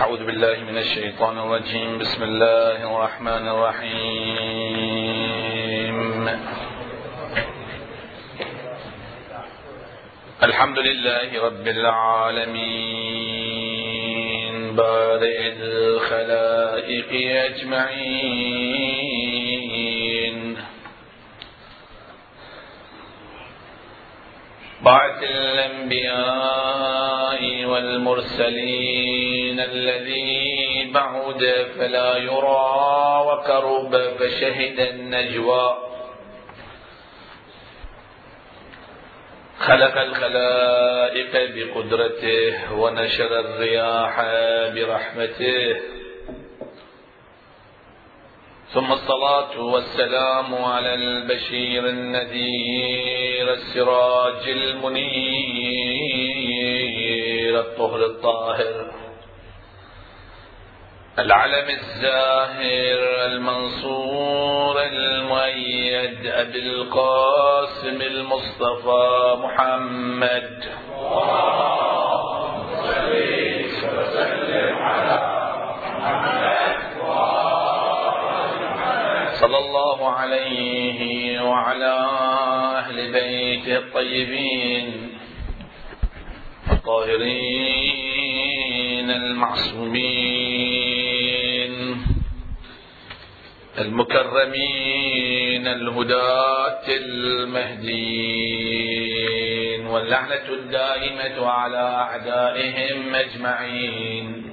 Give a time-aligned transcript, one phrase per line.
[0.00, 1.98] أعوذ بالله من الشيطان الرجيم.
[1.98, 3.90] بسم الله الرحمن الرحيم.
[10.42, 12.60] الحمد لله رب العالمين.
[14.76, 17.10] بارئ الخلائق
[17.44, 19.09] أجمعين.
[24.82, 26.64] بعث الأنبياء
[27.64, 35.76] والمرسلين الذي بعد فلا يرى وقرب فشهد النجوى.
[39.58, 44.22] خلق الخلائق بقدرته ونشر الرياح
[44.74, 45.76] برحمته.
[48.74, 55.60] ثم الصلاة والسلام على البشير النذير السراج المنير
[57.60, 58.90] الطهر الطاهر
[61.18, 70.64] العلم الزاهر المنصور المؤيد أبي القاسم المصطفى محمد
[73.84, 75.20] وسلم على
[75.86, 76.50] محمد
[79.50, 81.94] صلى الله عليه وعلى
[82.78, 85.18] أهل بيته الطيبين
[86.70, 87.80] الطاهرين
[89.10, 90.00] المعصومين
[93.78, 98.26] المكرمين الهداة المهديين
[99.86, 104.50] واللعنة الدائمة على أعدائهم أجمعين.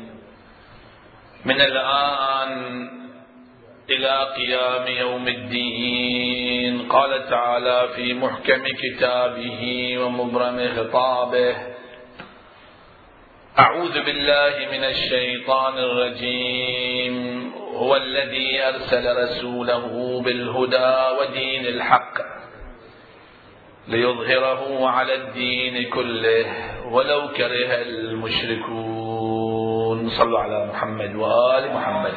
[1.45, 2.96] من الآن
[3.89, 6.87] إلى قيام يوم الدين.
[6.89, 11.55] قال تعالى في محكم كتابه ومبرم خطابه
[13.59, 17.15] أعوذ بالله من الشيطان الرجيم.
[17.73, 22.13] هو الذي أرسل رسوله بالهدى ودين الحق
[23.87, 26.45] ليظهره على الدين كله
[26.91, 29.17] ولو كره المشركون.
[30.09, 32.13] صلوا على محمد وآل محمد.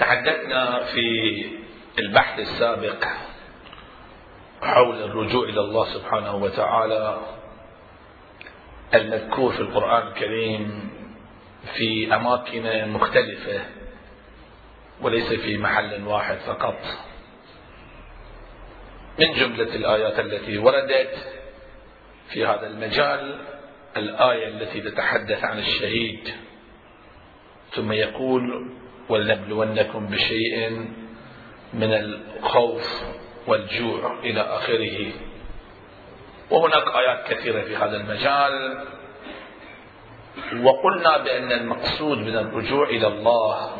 [0.00, 1.44] تحدثنا في
[1.98, 3.04] البحث السابق
[4.62, 7.20] حول الرجوع إلى الله سبحانه وتعالى
[8.94, 10.90] المذكور في القرآن الكريم
[11.74, 13.60] في أماكن مختلفة
[15.00, 16.78] وليس في محل واحد فقط.
[19.18, 21.14] من جملة الآيات التي وردت
[22.30, 23.38] في هذا المجال
[23.98, 26.28] الآية التي تتحدث عن الشهيد.
[27.74, 28.70] ثم يقول
[29.08, 30.70] ولنبلونكم بشيء
[31.74, 33.02] من الخوف
[33.46, 35.12] والجوع إلى آخره.
[36.50, 38.84] وهناك آيات كثيرة في هذا المجال.
[40.62, 43.76] وقلنا بأن المقصود من الرجوع إلى الله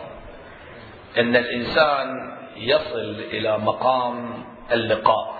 [1.18, 2.08] أن الإنسان
[2.56, 5.38] يصل إلى مقام اللقاء.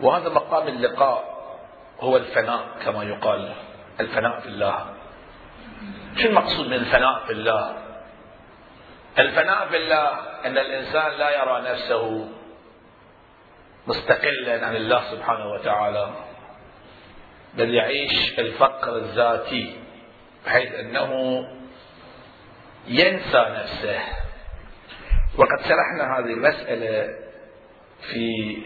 [0.00, 1.29] وهذا مقام اللقاء
[2.00, 3.54] هو الفناء كما يقال
[4.00, 4.94] الفناء في الله.
[6.16, 7.76] شو المقصود من الفناء في الله؟
[9.18, 10.08] الفناء في الله
[10.44, 12.28] أن الإنسان لا يرى نفسه
[13.86, 16.10] مستقلا عن الله سبحانه وتعالى
[17.54, 19.80] بل يعيش الفقر الذاتي
[20.46, 21.44] بحيث أنه
[22.86, 24.00] ينسى نفسه.
[25.38, 27.08] وقد شرحنا هذه المسألة
[28.00, 28.56] في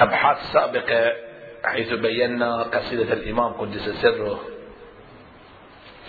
[0.00, 1.31] أبحاث سابقة
[1.64, 4.40] حيث بينا قصيدة الإمام قدس سره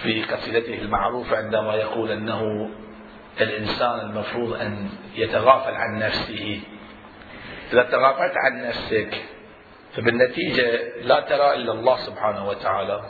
[0.03, 2.69] في قصيدته المعروفة عندما يقول أنه
[3.41, 6.61] الإنسان المفروض أن يتغافل عن نفسه.
[7.73, 9.21] إذا تغافلت عن نفسك
[9.95, 13.01] فبالنتيجة لا ترى إلا الله سبحانه وتعالى.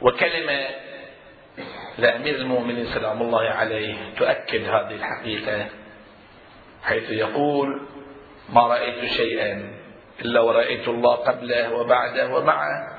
[0.00, 0.66] وكلمة
[1.98, 5.66] لأمير المؤمنين سلام الله عليه تؤكد هذه الحقيقة
[6.82, 7.82] حيث يقول
[8.52, 9.75] ما رأيت شيئا
[10.20, 12.98] إلا ورأيت الله قبله وبعده ومعه.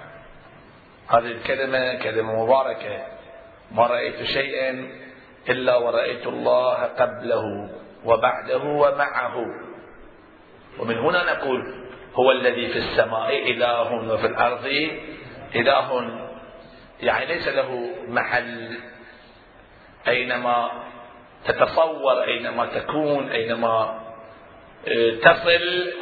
[1.09, 3.05] هذه الكلمة كلمة مباركة.
[3.71, 4.91] ما رأيت شيئا
[5.49, 7.69] إلا ورأيت الله قبله
[8.05, 9.35] وبعده ومعه.
[10.79, 11.61] ومن هنا نقول
[12.13, 14.65] هو الذي في السماء إله وفي الأرض
[15.55, 16.19] إله.
[17.01, 18.77] يعني ليس له محل
[20.07, 20.71] أينما
[21.45, 23.99] تتصور أينما تكون أينما
[25.21, 25.93] تصل.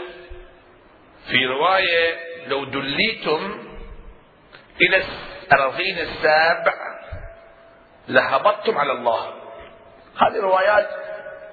[1.28, 2.18] في رواية
[2.48, 3.68] لو دليتم
[4.82, 5.04] إلى
[5.48, 6.74] الأراضين السابع
[8.08, 9.34] لهبطتم على الله.
[10.18, 10.90] هذه روايات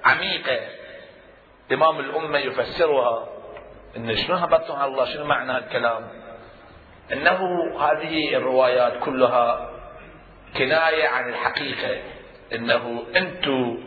[0.05, 0.59] عميقة.
[1.71, 3.27] إمام الأمة يفسرها
[3.97, 6.09] إن شنو هبطتم على الله؟ شنو معنى الكلام؟
[7.13, 7.39] أنه
[7.79, 9.71] هذه الروايات كلها
[10.57, 12.01] كناية عن الحقيقة.
[12.53, 13.83] أنه أنتم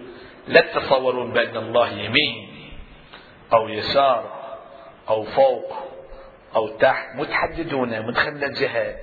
[0.48, 2.48] لا تتصورون بأن الله يمين
[3.52, 4.35] أو يسار
[5.08, 5.72] أو فوق
[6.56, 8.96] أو تحت متحددون متخلى جهة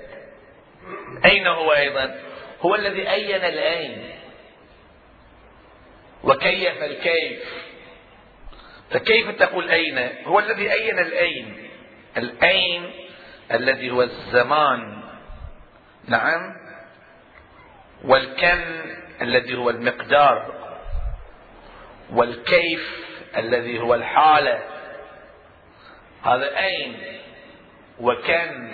[1.24, 2.20] أين هو أيضا؟
[2.60, 4.10] هو الذي أين الأين
[6.24, 7.64] وكيف الكيف؟
[8.90, 11.68] فكيف تقول أين؟ هو الذي أين الأين
[12.16, 12.90] الأين
[13.52, 15.02] الذي هو الزمان.
[16.08, 16.56] نعم.
[18.04, 18.60] والكم
[19.22, 20.54] الذي هو المقدار.
[22.12, 23.04] والكيف
[23.36, 24.73] الذي هو الحالة.
[26.24, 27.02] هذا أين
[28.00, 28.72] وكم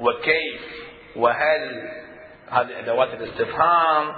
[0.00, 0.60] وكيف
[1.16, 1.90] وهل
[2.50, 4.16] هذه أدوات الاستفهام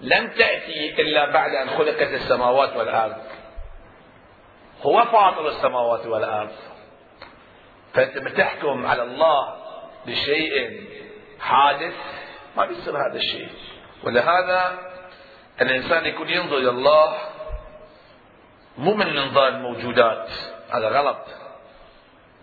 [0.00, 3.16] لم تأتي إلا بعد أن خلقت السماوات والأرض.
[4.82, 6.52] هو فاطر السماوات والأرض.
[7.94, 9.56] فأنت بتحكم على الله
[10.06, 10.84] بشيء
[11.40, 11.94] حادث
[12.56, 13.48] ما بيصير هذا الشيء.
[14.04, 14.78] ولهذا
[15.60, 17.16] الإنسان يكون ينظر إلى الله
[18.78, 20.30] مو من منظار الموجودات.
[20.70, 21.45] هذا غلط.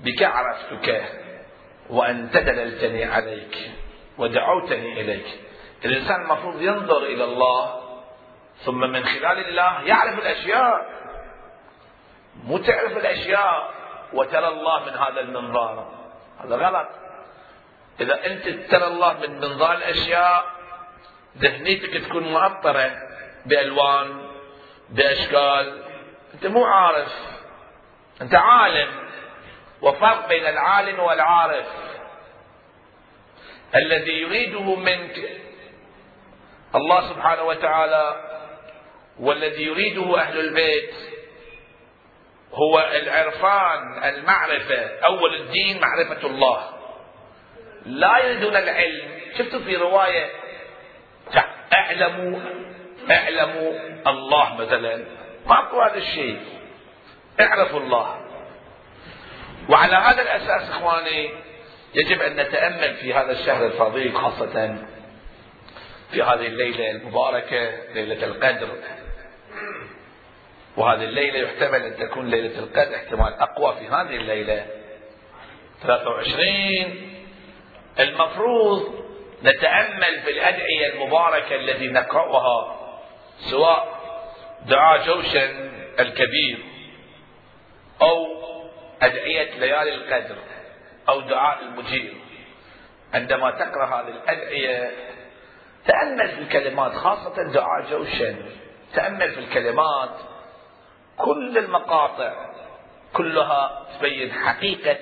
[0.03, 1.03] بك عرفتك
[1.89, 3.71] وأنت دللتني عليك
[4.17, 5.25] ودعوتني إليك.
[5.85, 7.83] الإنسان المفروض ينظر إلى الله
[8.65, 10.93] ثم من خلال الله يعرف الأشياء.
[12.43, 13.71] مو تعرف الأشياء
[14.13, 15.93] وترى الله من هذا المنظار.
[16.43, 16.87] هذا غلط.
[18.01, 20.45] إذا أنت ترى الله من منظار الأشياء
[21.37, 22.91] ذهنيتك تكون معطرة
[23.45, 24.21] بألوان
[24.89, 25.83] بأشكال.
[26.33, 27.13] أنت مو عارف.
[28.21, 29.03] أنت عالم.
[29.83, 31.65] وفرق بين العالم والعارف.
[33.75, 35.29] الذي يريده منك
[36.75, 38.15] الله سبحانه وتعالى
[39.19, 40.93] والذي يريده أهل البيت
[42.53, 46.69] هو العرفان المعرفة أول الدين معرفة الله.
[47.85, 49.21] لا يريدون العلم.
[49.37, 50.29] شفتوا في رواية
[51.73, 52.39] اعلموا
[53.11, 53.71] اعلموا
[54.07, 55.05] الله مثلا.
[55.45, 56.41] ماكو هذا الشيء.
[57.39, 58.22] اعرفوا الله.
[59.69, 61.29] وعلى هذا الأساس إخواني
[61.95, 64.77] يجب أن نتأمل في هذا الشهر الفضيل خاصة
[66.11, 68.67] في هذه الليلة المباركة ليلة القدر.
[70.77, 74.65] وهذه الليلة يحتمل أن تكون ليلة القدر احتمال أقوى في هذه الليلة.
[75.83, 77.13] 23
[77.99, 79.03] المفروض
[79.43, 82.79] نتأمل في الأدعية المباركة التي نقرأها
[83.51, 83.99] سواء
[84.65, 86.57] دعاء جوشن الكبير
[88.01, 88.32] أو
[89.03, 90.35] أدعية ليالي القدر
[91.09, 92.13] أو دعاء المجير
[93.13, 94.91] عندما تقرأ هذه الأدعية
[95.85, 98.45] تأمل في الكلمات خاصة دعاء جوشن
[98.93, 100.09] تأمل في الكلمات
[101.17, 102.53] كل المقاطع
[103.13, 104.97] كلها تبين حقيقة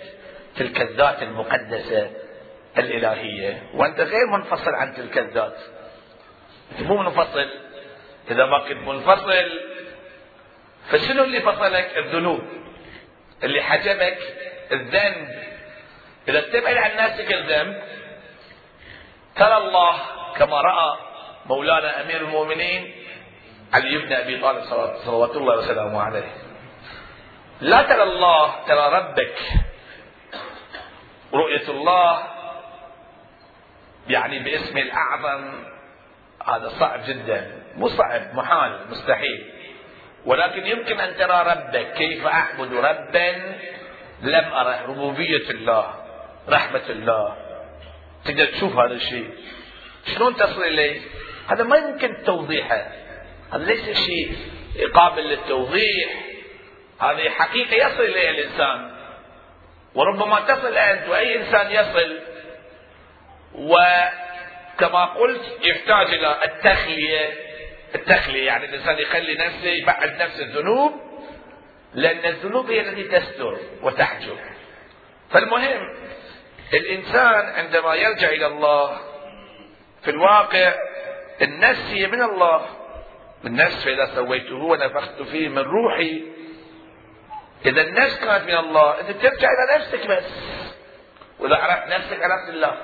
[0.55, 2.11] تلك الذات المقدسة
[2.77, 3.63] الإلهية.
[3.73, 5.57] وأنت غير منفصل عن تلك الذات.
[6.71, 7.49] أنت مو منفصل.
[8.31, 9.49] إذا ما كنت منفصل
[10.89, 12.41] فشنو اللي فصلك؟ الذنوب.
[13.43, 14.17] اللي حجبك
[14.71, 15.51] الذنب.
[16.27, 17.83] إذا تبعد عن نفسك الذنب
[19.35, 20.01] ترى الله
[20.35, 20.97] كما رأى
[21.45, 22.95] مولانا أمير المؤمنين
[23.73, 24.63] علي بن أبي طالب
[25.05, 26.33] صلوات الله وسلامه عليه.
[27.61, 29.37] لا ترى الله ترى ربك.
[31.33, 32.23] رؤية الله
[34.07, 35.63] يعني باسم الأعظم.
[36.47, 37.61] هذا صعب جدا.
[37.75, 39.53] مو صعب محال مستحيل.
[40.25, 43.55] ولكن يمكن أن ترى ربك كيف أعبد ربا
[44.21, 45.95] لم أره ربوبية الله
[46.49, 47.37] رحمة الله.
[48.25, 49.29] تقدر تشوف هذا الشيء.
[50.15, 51.01] شلون تصل إليه؟
[51.47, 52.87] هذا ما يمكن توضيحه
[53.53, 54.35] هذا ليس شيء
[54.93, 56.09] قابل للتوضيح.
[56.99, 58.91] هذه حقيقة يصل إليها الإنسان.
[59.95, 62.19] وربما تصل أنت وأي إنسان يصل.
[63.55, 67.40] وكما قلت يحتاج إلى التخلية.
[67.95, 70.93] التخلية يعني الإنسان يخلي نفسه يبعد نفسه الذنوب
[71.93, 74.37] لأن الذنوب هي التي تستر وتحجب
[75.29, 75.81] فالمهم
[76.73, 78.99] الإنسان عندما يرجع إلى الله
[80.03, 80.73] في الواقع
[81.41, 82.65] النفس هي من الله.
[83.45, 86.23] النفس فإذا سويته ونفخت فيه من روحي
[87.65, 90.23] إذا النفس كانت من الله أنت ترجع إلى نفسك بس.
[91.39, 92.77] وإذا عرفت نفسك عرفت الله.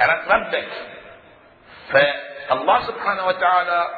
[0.00, 0.68] عرفت ربك.
[2.50, 3.88] فالله سبحانه وتعالى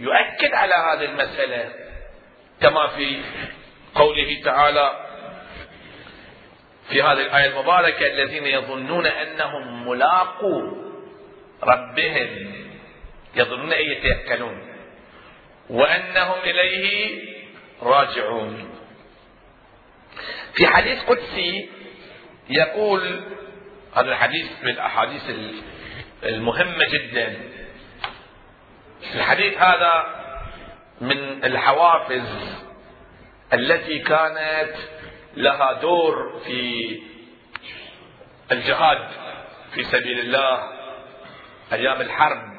[0.00, 1.72] يؤكد على هذه المسألة
[2.60, 3.22] كما في
[3.94, 5.06] قوله تعالى
[6.88, 10.62] في هذه الآية المباركة الذين يظنون أنهم ملاقو
[11.62, 12.52] ربهم
[13.34, 14.76] يظنون أن يتيقنون
[15.70, 17.18] وأنهم إليه
[17.82, 18.70] راجعون.
[20.54, 21.70] في حديث قدسي
[22.50, 23.20] يقول
[23.94, 25.22] هذا الحديث من الأحاديث
[26.22, 27.53] المهمة جدا
[29.14, 30.24] الحديث هذا
[31.00, 32.26] من الحوافز
[33.52, 34.74] التي كانت
[35.36, 37.02] لها دور في
[38.52, 39.08] الجهاد
[39.74, 40.70] في سبيل الله
[41.72, 42.54] أيام الحرب.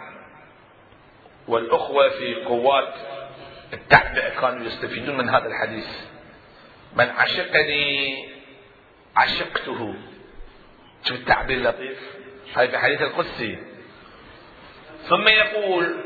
[1.48, 2.94] والأخوة في قوات
[3.74, 5.88] التعبئه كانوا يستفيدون من هذا الحديث.
[6.96, 8.28] من عشقني
[9.16, 9.96] عشقته.
[11.04, 12.00] شوف التعبير اللطيف.
[12.56, 13.58] هاي في حديث القدسي.
[15.10, 16.04] ثم يقول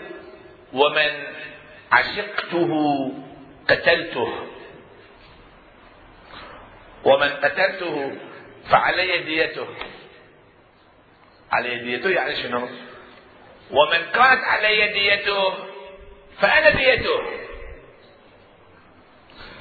[0.73, 1.23] ومن
[1.91, 2.71] عشقته
[3.69, 4.47] قتلته.
[7.03, 8.17] ومن قتلته
[8.69, 9.67] فعلي ديته.
[11.51, 12.69] علي ديته يعني شنو؟
[13.71, 15.53] ومن كانت علي ديته
[16.39, 17.21] فأنا ديته.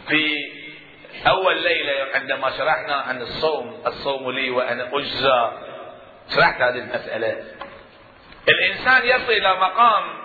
[0.09, 0.37] في
[1.27, 5.53] أول ليلة عندما شرحنا عن الصوم الصوم لي وأنا أجزى
[6.35, 7.45] شرحت هذه المسألة.
[8.49, 10.18] الإنسان يصل إلى مقام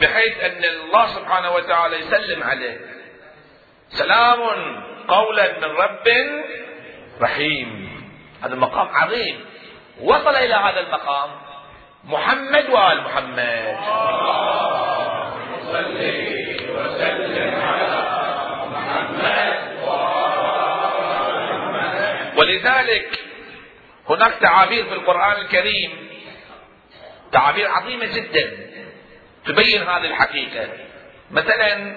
[0.00, 2.80] بحيث أن الله سبحانه وتعالى يسلم عليه.
[3.88, 4.40] سلام
[5.08, 6.08] قولا من رب
[7.22, 7.90] رحيم.
[8.42, 9.44] هذا مقام عظيم.
[10.00, 11.30] وصل إلى هذا المقام
[12.04, 13.76] محمد وآل محمد.
[16.74, 18.00] وسلم على
[18.72, 19.64] محمد
[22.36, 23.20] ولذلك
[24.08, 26.08] هناك تعابير في القرآن الكريم
[27.32, 28.73] تعابير عظيمة جدا.
[29.46, 30.68] تبين هذه الحقيقة.
[31.30, 31.96] مثلا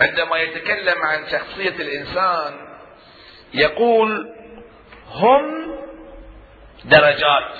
[0.00, 2.54] عندما يتكلم عن شخصية الإنسان
[3.54, 4.34] يقول
[5.08, 5.74] هم
[6.84, 7.56] درجات.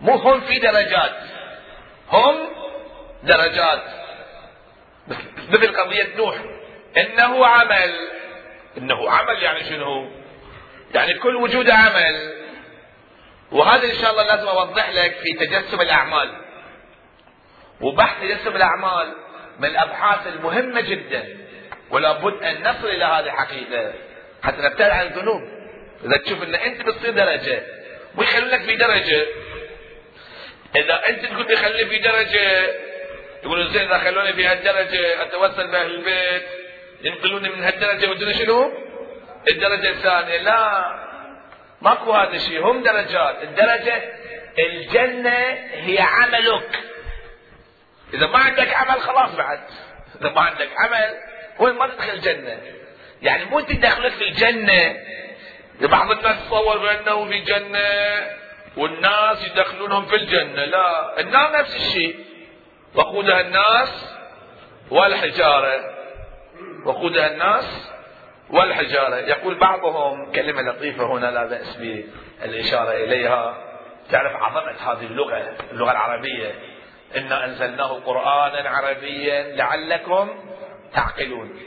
[0.00, 1.16] مو هم في درجات.
[2.12, 2.48] هم
[3.22, 3.82] درجات.
[5.48, 6.36] مثل قضية نوح.
[6.96, 8.08] إنه عمل.
[8.78, 10.10] إنه عمل يعني شنو
[10.94, 12.34] يعني كل وجود عمل.
[13.52, 16.47] وهذا إن شاء الله لازم أوضح لك في تجسم الأعمال.
[17.80, 19.14] وبحث تجسم الأعمال
[19.58, 21.24] من الأبحاث المهمة جدا
[21.90, 23.92] ولا بد أن نصل إلى هذه الحقيقة.
[24.42, 25.42] حتى نبتعد عن الذنوب.
[26.04, 27.62] إذا تشوف إن أنت بتصير درجة
[28.16, 29.26] ويخلونك في درجة.
[30.76, 32.68] إذا أنت تقول بيخلي في درجة
[33.44, 36.42] يقولوا زين إذا خلوني في هالدرجة اتوسل باهل البيت
[37.02, 38.72] ينقلوني من هالدرجة ودون شنو؟
[39.48, 40.38] الدرجة الثانية.
[40.38, 40.84] لا
[41.82, 42.66] ماكو هذا الشيء.
[42.66, 43.42] هم درجات.
[43.42, 44.02] الدرجة
[44.58, 45.38] الجنة
[45.72, 46.87] هي عملك.
[48.14, 49.60] إذا ما عندك عمل خلاص بعد.
[50.20, 51.14] إذا ما عندك عمل
[51.58, 52.58] وين ما تدخل الجنة.
[53.22, 54.96] يعني مو أنت داخلك في الجنة.
[55.80, 57.88] بعض الناس تصور بانه في جنة
[58.76, 60.64] والناس يدخلونهم في الجنة.
[60.64, 62.24] لا النار نفس الشيء.
[62.94, 64.16] وقودها الناس
[64.90, 65.94] والحجارة.
[66.84, 67.92] وقودها الناس
[68.50, 69.16] والحجارة.
[69.16, 73.64] يقول بعضهم كلمة لطيفة هنا لا بأس بالإشارة إليها.
[74.10, 76.54] تعرف عظمة هذه اللغة اللغة العربية.
[77.16, 80.28] إنا أنزلناه قرآنا عربيا لعلكم
[80.94, 81.60] تعقلون.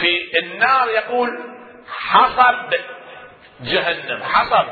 [0.00, 1.30] في النار يقول
[1.88, 2.74] حصب
[3.60, 4.66] جهنم حصب.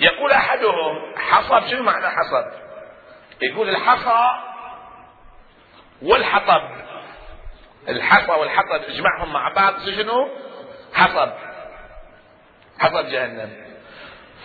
[0.00, 2.44] يقول أحدهم حصب شنو معنى حصب؟
[3.42, 4.40] يقول الحصى
[6.02, 6.70] والحطب.
[7.88, 10.28] الحصى والحطب إجمعهم مع بعض شنو؟
[10.94, 11.32] حصب.
[12.78, 13.65] حصب جهنم.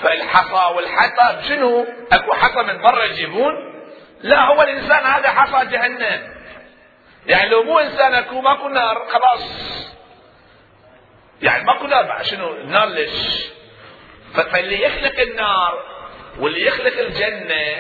[0.04, 3.54] فالحصى والحطب شنو؟ أكو حصى من برا يجيبون؟
[4.22, 6.34] لا هو الإنسان هذا حصى جهنم.
[7.26, 9.42] يعني لو مو إنسان أكو ماكو نار خلاص.
[11.42, 13.46] يعني ماكو نار بعد شنو؟ النار ليش؟
[14.34, 15.84] فاللي يخلق النار
[16.40, 17.76] واللي يخلق الجنة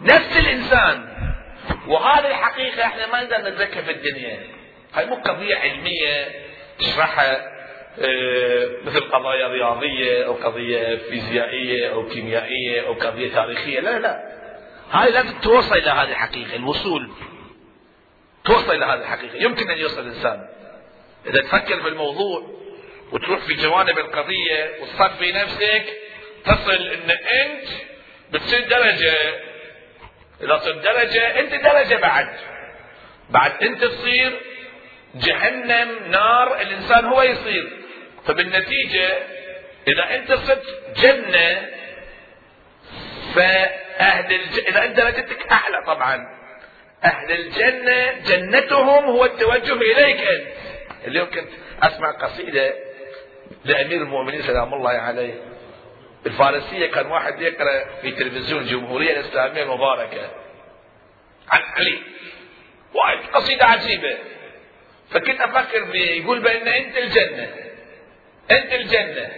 [0.00, 1.14] نفس الإنسان.
[1.86, 4.38] وهذه الحقيقة إحنا ما نقدر ندركها في الدنيا.
[4.94, 6.28] هاي مو قضية علمية
[6.78, 7.53] تشرحها.
[8.84, 13.80] مثل قضايا رياضية أو قضية فيزيائية أو كيميائية أو قضية تاريخية.
[13.80, 14.34] لا لا.
[14.90, 17.10] هاي لازم توصل إلى هذه الحقيقة الوصول.
[18.44, 19.36] توصل إلى هذه الحقيقة.
[19.36, 20.48] يمكن أن يوصل الإنسان.
[21.26, 22.42] إذا تفكر في الموضوع
[23.12, 25.84] وتروح في جوانب القضية وتصفي نفسك
[26.44, 27.68] تصل أن أنت
[28.32, 29.14] بتصير درجة
[30.42, 32.28] إذا صرت درجة أنت درجة بعد.
[33.30, 34.40] بعد أنت تصير
[35.14, 37.83] جهنم نار الإنسان هو يصير.
[38.26, 39.18] فبالنتيجة
[39.88, 40.64] إذا أنت صرت
[40.96, 41.70] جنة
[43.34, 44.58] فأهل الج...
[44.68, 46.34] إذا أنت درجتك أعلى طبعا.
[47.04, 50.46] أهل الجنة جنتهم هو التوجه إليك أنت.
[51.06, 51.48] اليوم كنت
[51.82, 52.74] أسمع قصيدة
[53.64, 55.34] لأمير المؤمنين سلام الله عليه.
[56.26, 60.30] الفارسية كان واحد يقرأ في تلفزيون الجمهورية الإسلامية المباركة.
[61.50, 61.98] عن علي.
[62.94, 64.18] وايد قصيدة عجيبة.
[65.10, 67.63] فكنت أفكر يقول بأن أنت الجنة.
[68.50, 69.30] أنت الجنة.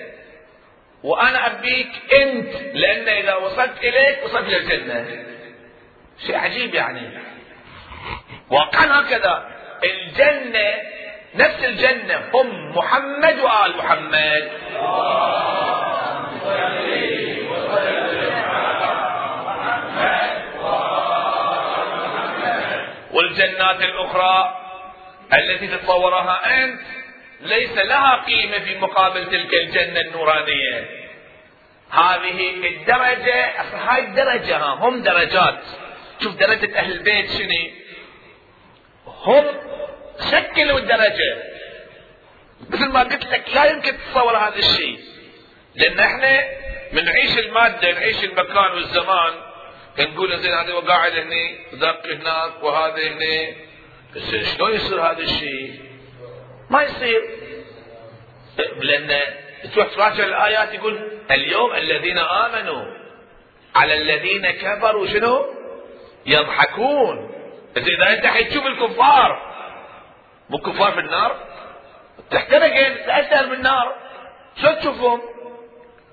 [1.03, 5.25] وأنا أبيك أنت لأن إذا وصلت إليك وصلت للجنة
[6.27, 7.11] شيء عجيب يعني.
[8.51, 9.49] واقعا هكذا.
[9.85, 10.75] الجنة
[11.35, 14.51] نفس الجنة هم محمد وآل محمد.
[23.13, 24.57] والجنات الأخرى
[25.33, 26.81] التي تتصورها أنت.
[27.41, 31.07] ليس لها قيمة في مقابل تلك الجنة النورانية.
[31.91, 35.61] هذه الدرجة هاي الدرجة هم درجات.
[36.23, 37.71] شوف درجة أهل البيت شنو؟
[39.07, 39.45] هم
[40.31, 41.43] شكلوا الدرجة.
[42.71, 44.99] مثل ما قلت لك لا يمكن تتصور هذا الشيء.
[45.75, 46.45] لأن إحنا
[46.93, 49.33] من نعيش المادة نعيش المكان والزمان
[49.99, 53.57] نقول زين هذا قاعد هني ذاك هناك وهذا هني.
[54.17, 55.81] بس شلون يصير هذا الشيء؟
[56.71, 57.23] ما يصير.
[58.77, 59.21] لأن
[59.75, 62.85] تروح تراجع الآيات يقول اليوم الذين آمنوا
[63.75, 65.47] على الذين كفروا شنو؟
[66.27, 67.33] يضحكون.
[67.77, 69.57] إذا أنت حتشوف الكفار
[70.51, 71.37] مو كفار في النار؟
[72.31, 72.73] تحترق
[73.09, 73.97] أسهل من النار.
[74.63, 75.23] شو تشوفهم؟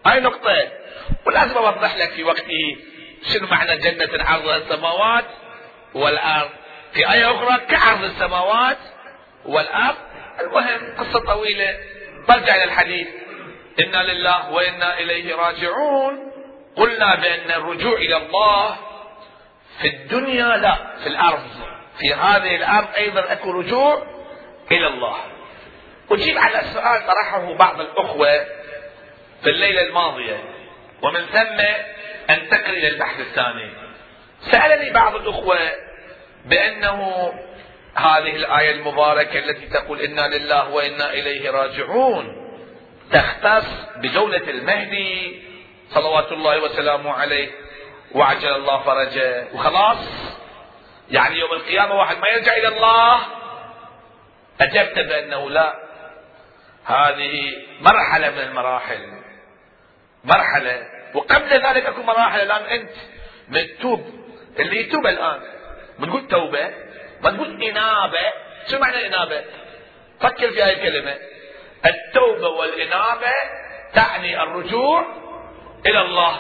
[0.06, 0.72] هاي نقطة.
[1.26, 2.78] ولازم أوضح لك في وقته
[3.34, 5.26] شنو معنى جنة عرضها السماوات
[5.94, 6.50] والأرض.
[6.94, 8.78] في آية أخرى كعرض السماوات
[9.46, 9.96] والأرض
[10.42, 11.78] المهم قصة طويلة.
[12.28, 13.08] برجع إلى الحديث.
[13.80, 16.32] إنا لله وإنا إليه راجعون.
[16.75, 18.78] قلنا بأن الرجوع إلى الله
[19.82, 21.50] في الدنيا لا في الأرض.
[22.00, 24.08] في هذه الأرض أيضا أكو رجوع
[24.72, 25.18] إلى الله.
[26.12, 28.46] أجيب على السؤال طرحه بعض الأخوة
[29.44, 30.44] في الليلة الماضية.
[31.02, 31.60] ومن ثم
[32.30, 33.70] أنتقل إلى البحث الثاني.
[34.52, 35.58] سألني بعض الأخوة
[36.46, 37.34] بأنه
[37.96, 42.44] هذه الآية المباركة التي تقول إنا لله وإنا إليه راجعون.
[43.12, 43.65] تختص
[43.96, 45.41] بدولة المهدي
[45.89, 47.52] صلوات الله وسلامه عليه.
[48.12, 49.48] وعجل الله فرجه.
[49.54, 49.98] وخلاص.
[51.12, 53.20] يعني يوم القيامة واحد ما يرجع إلى الله.
[54.62, 55.74] أجبت بأنه لا.
[56.86, 59.22] هذه مرحلة من المراحل.
[60.24, 60.88] مرحلة.
[61.13, 62.41] وقبل ذلك أكو مراحل.
[62.41, 62.91] الآن أنت
[63.50, 64.06] من توب
[64.60, 65.41] اللي يتوب الآن.
[66.00, 66.83] بنقول توبة.
[67.24, 68.32] ما تقول انابه
[68.72, 69.44] شو معنى انابه؟
[70.20, 71.16] فكر في هذه الكلمة.
[71.86, 73.32] التوبة والإنابة
[73.94, 75.06] تعني الرجوع
[75.86, 76.38] إلى الله.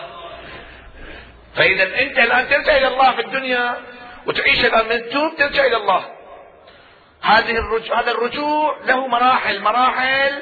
[1.55, 3.77] فإذا أنت الآن ترجع إلى الله في الدنيا
[4.27, 6.05] وتعيش الآن من توب ترجع إلى الله.
[7.21, 10.41] هذه الرجوع هذا الرجوع له مراحل مراحل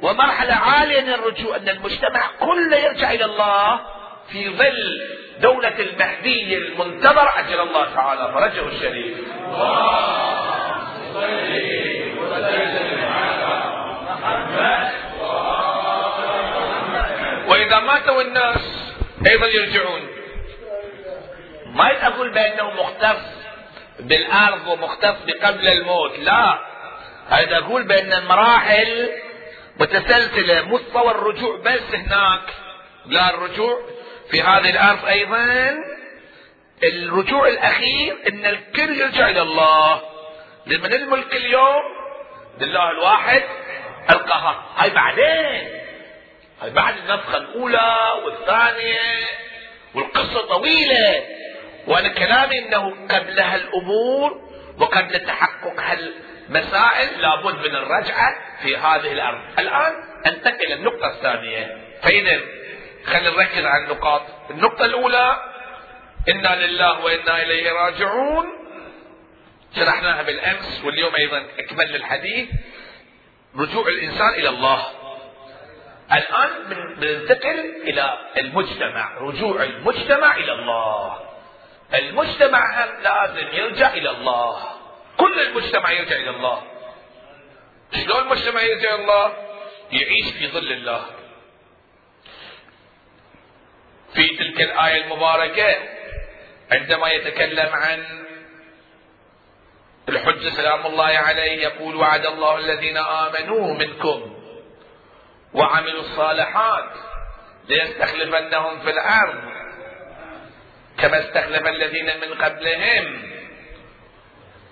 [0.00, 3.80] ومرحلة عالية من الرجوع أن المجتمع كله يرجع إلى الله
[4.28, 5.00] في ظل
[5.40, 9.16] دولة المهدي المنتظر عجل الله تعالى فرجه الشريف.
[17.48, 18.94] وإذا ماتوا الناس
[19.26, 20.00] أيضا يرجعون؟
[21.66, 23.22] ما أقول بأنه مختص
[24.00, 26.58] بالأرض ومختص بقبل الموت لا.
[27.28, 29.10] هذا أقول بأن المراحل
[29.80, 32.40] متسلسلة مستوى الرجوع بس هناك.
[33.06, 33.78] لا الرجوع
[34.30, 35.74] في هذه الأرض أيضا
[36.82, 40.02] الرجوع الأخير أن الكل يرجع إلى الله.
[40.66, 41.82] لمن الملك اليوم؟
[42.60, 43.42] لله الواحد.
[44.10, 44.64] القهر.
[44.76, 45.68] هاي بعدين.
[46.62, 49.26] هاي بعد النفخة الأولى والثانية
[49.94, 51.24] والقصة طويلة.
[51.86, 54.40] وأنا كلامي أنه قبل هالأمور
[54.78, 56.14] وقبل تحقق هال
[56.48, 59.40] مسائل لابد من الرجعة في هذه الأرض.
[59.58, 59.92] الآن
[60.26, 61.76] أنتقل النقطة الثانية.
[62.02, 62.40] فإذا
[63.06, 64.22] خلينا نركز على النقاط.
[64.50, 65.42] النقطة الأولى
[66.28, 68.46] إنا لله وإنا إليه راجعون.
[69.76, 72.48] شرحناها بالأمس واليوم أيضا أكملنا الحديث
[73.56, 74.86] رجوع الإنسان إلى الله.
[76.12, 76.50] الآن
[76.96, 79.18] بننتقل إلى المجتمع.
[79.18, 81.20] رجوع المجتمع إلى الله.
[81.94, 84.62] المجتمع لازم يرجع إلى الله.
[85.16, 86.62] كل المجتمع يرجع إلى الله.
[87.94, 89.32] شلون المجتمع يرجع إلى الله؟
[89.92, 91.04] يعيش في ظل الله.
[94.14, 95.76] في تلك الآية المباركة
[96.72, 98.04] عندما يتكلم عن
[100.08, 104.34] الحج سلام الله عليه يقول وعد الله الذين آمنوا منكم
[105.54, 106.90] وعملوا الصالحات
[107.68, 109.40] ليستخلفنهم في الأرض
[110.98, 113.22] كما استخلف الذين من قبلهم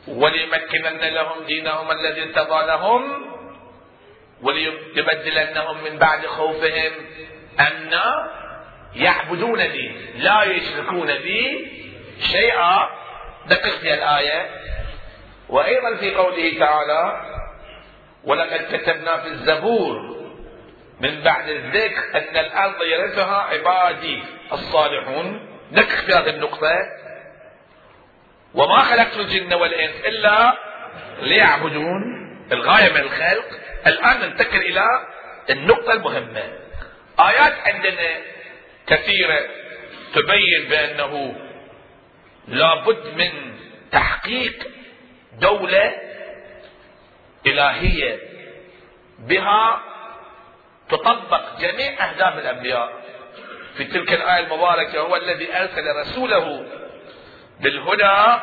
[0.08, 3.32] وليمكنن لهم دينهم الذي ارتضى لهم
[4.42, 6.92] وليبدلنهم من بعد خوفهم
[7.60, 8.30] أمنا
[8.94, 11.70] يعبدونني لا يشركون بي
[12.32, 12.88] شيئا.
[13.46, 14.50] دقق في الآية.
[15.48, 17.20] وأيضا في قوله تعالى
[18.24, 20.16] ولقد كتبنا في الزبور
[21.00, 25.48] من بعد الذكر أن الأرض يرثها عبادي الصالحون.
[25.72, 26.78] نكخ في هذه النقطة.
[28.54, 30.56] وما خلقت الجن والإنس إلا
[31.22, 32.02] ليعبدون.
[32.52, 33.46] الغاية من الخلق.
[33.86, 34.84] الآن ننتقل إلى
[35.50, 36.42] النقطة المهمة.
[37.20, 38.31] آيات عندنا
[38.86, 39.48] كثيرة
[40.14, 41.36] تبين بأنه
[42.48, 43.54] لابد من
[43.92, 44.66] تحقيق
[45.40, 45.94] دولة
[47.46, 48.18] إلهية.
[49.18, 49.82] بها
[50.88, 53.02] تطبق جميع أهداف الأنبياء.
[53.76, 56.66] في تلك الآية المباركة هو الذي أرسل رسوله
[57.60, 58.42] بالهدى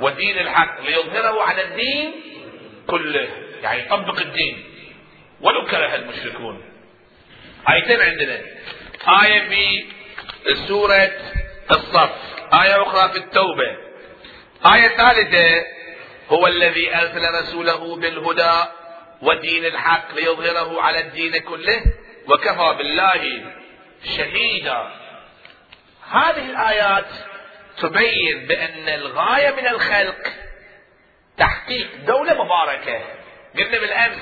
[0.00, 2.12] ودين الحق ليظهره على الدين
[2.86, 3.28] كله.
[3.62, 4.64] يعني يطبق الدين.
[5.40, 6.62] ولو كره المشركون.
[7.70, 8.40] آيتين عندنا.
[9.08, 9.86] آية في
[10.68, 11.12] سورة
[11.70, 12.10] الصف.
[12.52, 13.76] آية أخرى في التوبة.
[14.74, 15.64] آية ثالثة.
[16.28, 18.64] هو الذي أرسل رسوله بالهدى
[19.22, 21.82] ودين الحق ليظهره على الدين كله
[22.28, 23.42] وكفى بالله
[24.16, 24.90] شهيدا.
[26.10, 27.06] هذه الآيات
[27.78, 30.32] تبين بأن الغاية من الخلق
[31.38, 33.00] تحقيق دولة مباركة.
[33.58, 34.18] قلنا بالأمس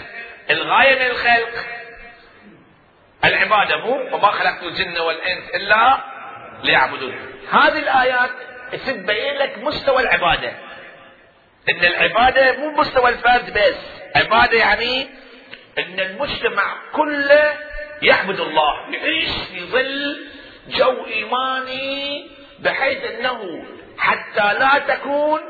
[0.50, 1.64] الغاية من الخلق
[3.24, 5.98] العبادة مو وما خلقت الجن والإنس إلا
[6.62, 7.14] ليعبدون.
[7.50, 8.30] هذه الآيات
[8.86, 10.52] تبين لك مستوى العبادة.
[11.68, 13.76] إن العبادة مو مستوى الفرد بس.
[14.16, 15.08] عبادة يعني
[15.78, 17.54] إن المجتمع كله
[18.02, 20.26] يعبد الله يعيش في ظل
[20.68, 23.64] جو إيماني بحيث إنه
[23.98, 25.40] حتى لا تكون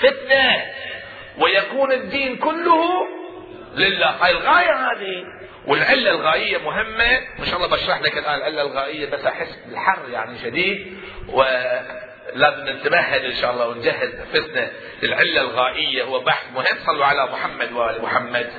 [0.00, 0.64] فتنة
[1.38, 3.06] ويكون الدين كله
[3.74, 4.10] لله.
[4.10, 5.24] هاي الغاية هذه.
[5.66, 7.18] والعلة الغائية مهمة.
[7.38, 10.98] إن شاء الله بشرح لك الآن العلة الغائية بس أحس بالحر يعني شديد.
[11.28, 14.70] ولازم نتمهد إن شاء الله ونجهز نفسنا
[15.02, 16.02] للعلة الغائية.
[16.04, 16.78] هو بحث مهم.
[16.86, 18.50] صلوا على محمد وآل محمد.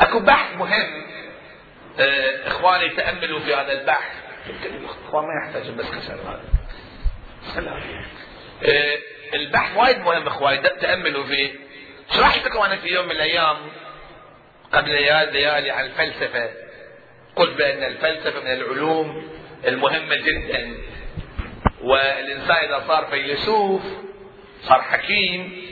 [0.00, 1.02] أكو بحث مهم.
[2.00, 4.12] آه، إخواني تأملوا في هذا البحث.
[5.06, 6.42] اخوان ما يحتاج بس كسر هذا.
[7.54, 7.80] سلام
[9.34, 11.52] البحث وايد مهم اخواني تأملوا فيه.
[12.16, 13.56] شرحت لكم أنا في يوم من الأيام؟
[14.72, 16.50] قبل ليالي عن الفلسفة.
[17.36, 19.28] قلت بأن الفلسفة من العلوم
[19.66, 20.74] المهمة جدا.
[21.82, 23.82] والإنسان إذا صار فيلسوف
[24.62, 25.62] صار حكيم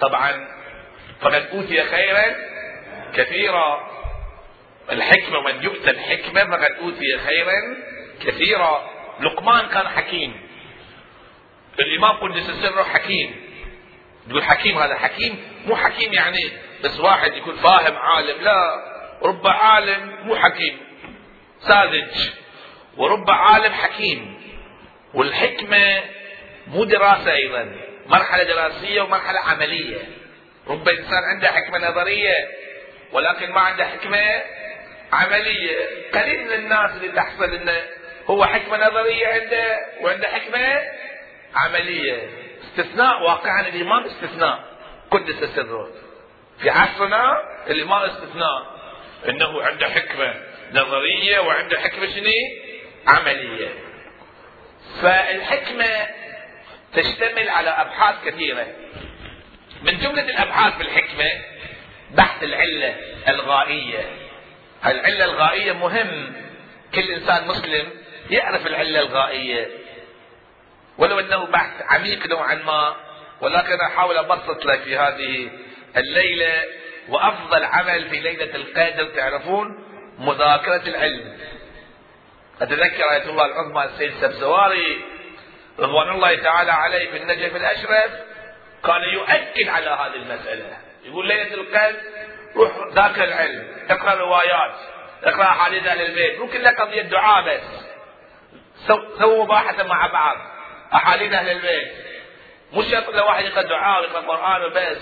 [0.00, 0.48] طبعا
[1.20, 2.36] فقد أوتي خيرا
[3.14, 3.96] كثيرا.
[4.92, 7.76] الحكمة من يؤتى الحكمة فقد أوتي خيرا
[8.26, 8.90] كثيرا.
[9.20, 10.45] لقمان كان حكيم.
[11.80, 13.46] الامام قدس سره حكيم.
[14.28, 16.50] تقول حكيم هذا حكيم؟ مو حكيم يعني
[16.84, 18.42] بس واحد يكون فاهم عالم.
[18.42, 18.82] لا
[19.22, 20.78] رب عالم مو حكيم
[21.60, 22.30] ساذج.
[22.96, 24.36] ورب عالم حكيم.
[25.14, 26.02] والحكمة
[26.66, 29.98] مو دراسة أيضا مرحلة دراسية ومرحلة عملية.
[30.68, 32.34] رب إنسان عنده حكمة نظرية
[33.12, 34.42] ولكن ما عنده حكمة
[35.12, 35.76] عملية.
[36.14, 37.82] قليل من الناس اللي تحصل إنه
[38.26, 40.82] هو حكمة نظرية عنده وعنده حكمة
[41.56, 42.28] عملية.
[42.64, 44.64] استثناء واقعا الإمام استثناء.
[45.10, 45.88] قدس سره
[46.58, 48.76] في عصرنا الإمام استثناء.
[49.28, 50.34] إنه عنده حكمة
[50.72, 52.30] نظرية وعنده حكمة شنو؟
[53.06, 53.68] عملية.
[55.02, 56.06] فالحكمة
[56.94, 58.66] تشتمل على أبحاث كثيرة.
[59.82, 61.30] من جملة الأبحاث بالحكمة
[62.10, 62.96] بحث العلة
[63.28, 64.10] الغائية.
[64.86, 66.32] العلة الغائية مهم.
[66.94, 67.90] كل إنسان مسلم
[68.30, 69.68] يعرف العلة الغائية.
[70.98, 72.96] ولو أنه بحث عميق نوعا ما
[73.40, 75.50] ولكن أحاول أبسط لك في هذه
[75.96, 76.62] الليلة
[77.08, 79.84] وأفضل عمل في ليلة القدر تعرفون؟
[80.18, 81.38] مذاكرة العلم.
[82.62, 85.04] أتذكر آية الله العظمى السيد سبزواري
[85.78, 88.12] رضوان الله تعالى عليه في النجف الأشرف
[88.84, 90.76] كان يؤكد على هذه المسألة.
[91.04, 91.96] يقول ليلة القدر
[92.56, 94.74] روح ذاكر العلم اقرأ روايات
[95.24, 97.86] اقرأ أحاديث أهل البيت مو كلها قضية دعاء بس.
[99.18, 100.55] سووا مباحثة مع بعض.
[100.94, 101.92] أحاديث أهل البيت.
[102.72, 104.98] مو شرط لو واحد يقرأ دعاء ويقرأ قرآن وبس.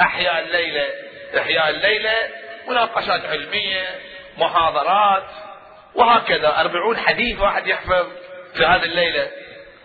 [0.00, 0.86] أحياء الليلة
[1.38, 2.14] إحياء الليلة
[2.68, 4.00] مناقشات علمية
[4.38, 5.24] محاضرات
[5.94, 6.60] وهكذا.
[6.60, 8.06] أربعون حديث واحد يحفظ
[8.54, 9.30] في هذه الليلة.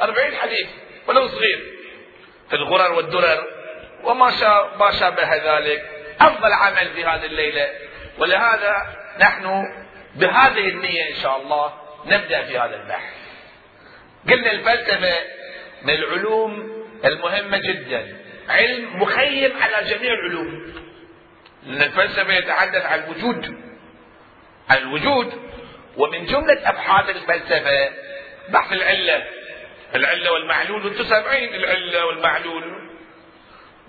[0.02, 0.68] أربعين حديث
[1.08, 1.60] ولو صغير.
[2.50, 3.44] في الغرر والدرر.
[4.04, 4.32] وما
[4.80, 5.90] ما شابه ذلك.
[6.22, 7.70] أفضل عمل في هذه الليلة.
[8.18, 8.76] ولهذا
[9.20, 9.64] نحن
[10.16, 11.74] بهذه النية إن شاء الله
[12.06, 13.23] نبدأ في هذا البحث.
[14.30, 15.14] قلنا الفلسفة
[15.84, 18.18] من العلوم المهمة جدا.
[18.50, 20.74] علم مخيم على جميع العلوم.
[21.64, 23.46] لأن الفلسفة يتحدث عن الوجود
[24.70, 25.34] عن الوجود.
[25.98, 27.90] ومن جملة أبحاث الفلسفة
[28.50, 29.24] بحث العلة.
[29.96, 32.90] العلة والمعلول وأنتم سامعين العلة والمعلول.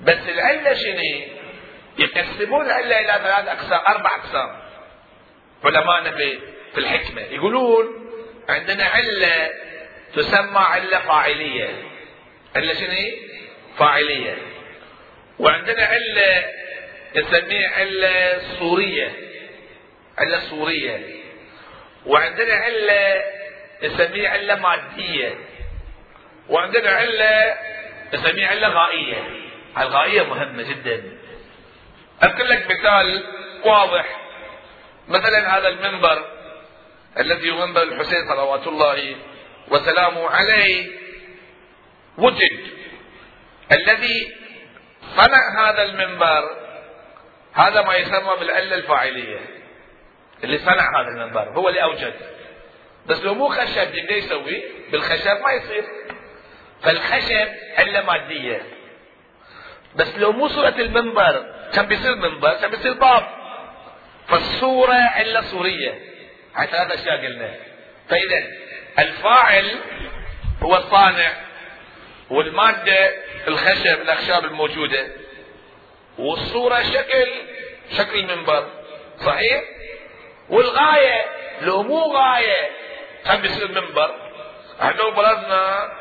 [0.01, 1.35] بس العلة شنو؟
[1.99, 4.64] يقسمون العلة إلى ثلاث أقسام أربع أقسام.
[5.64, 6.38] علماءنا في
[6.73, 7.87] في الحكمة يقولون
[8.49, 9.51] عندنا علة
[10.16, 11.68] تسمى علة فاعلية.
[12.57, 13.11] علة شنو؟
[13.79, 14.37] فاعلية.
[15.38, 16.44] وعندنا علة
[17.16, 19.12] نسميها علة صورية
[20.18, 21.00] علة صورية
[22.07, 23.22] وعندنا علة
[23.83, 25.35] نسميها علة مادية.
[26.48, 27.57] وعندنا علة
[28.14, 29.22] نسميها علة غائية.
[29.79, 31.03] الغائية مهمة جدا.
[32.22, 33.24] أذكر لك مثال
[33.64, 34.20] واضح.
[35.09, 36.24] مثلا هذا المنبر
[37.18, 39.16] الذي هو منبر الحسين صلوات الله
[39.70, 40.90] وسلامه عليه.
[42.18, 42.61] وجد
[43.72, 44.33] الذي
[45.16, 46.64] صنع هذا المنبر.
[47.53, 49.40] هذا ما يسمى بالعلة الفاعلية.
[50.44, 52.14] اللي صنع هذا المنبر هو اللي أوجد.
[53.07, 55.85] بس لو مو خشب يبدا يسوي؟ بالخشب ما يصير.
[56.83, 57.48] فالخشب
[57.79, 58.62] علة مادية.
[59.96, 63.27] بس لو مو صورة المنبر كان بيصير منبر؟ كان بيصير باب؟
[64.29, 65.98] فالصورة علة صورية.
[66.55, 67.55] هاي ثلاث أشياء قلنا.
[68.09, 68.46] فإذا
[68.98, 69.78] الفاعل
[70.62, 71.33] هو الصانع
[72.30, 73.11] والمادة
[73.48, 75.07] الخشب الأخشاب الموجودة.
[76.18, 77.26] والصورة شكل
[77.98, 78.66] شكل المنبر.
[79.20, 79.62] صحيح؟
[80.48, 81.24] والغاية
[81.61, 82.70] لو مو غاية
[83.24, 84.14] كان بيصير منبر.
[84.83, 85.92] إحنا فرضنا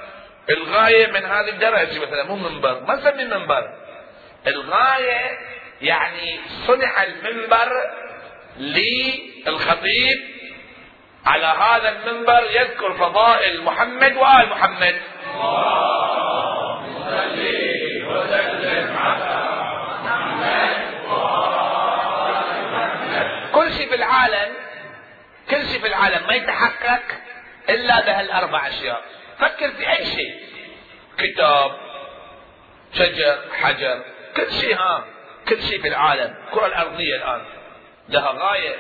[0.50, 3.78] الغاية من هذه الدرجة مثلا مو منبر ما نسميه منبر.
[4.48, 5.38] الغاية
[5.82, 7.72] يعني صنع المنبر
[8.58, 10.33] للخطيب
[11.26, 15.02] على هذا المنبر يذكر فضائل محمد وآل محمد.
[23.54, 24.54] كل شيء في العالم
[25.50, 27.02] كل شيء في العالم ما يتحقق
[27.70, 29.02] إلا بهالاربع أشياء.
[29.40, 30.40] فكر في أي شيء.
[31.18, 31.72] كتاب
[32.94, 34.04] شجر حجر
[34.36, 35.04] كل شيء ها
[35.50, 36.36] كل شيء في العالم.
[36.48, 37.42] الكره الأرضية الآن.
[38.10, 38.76] لها غاية.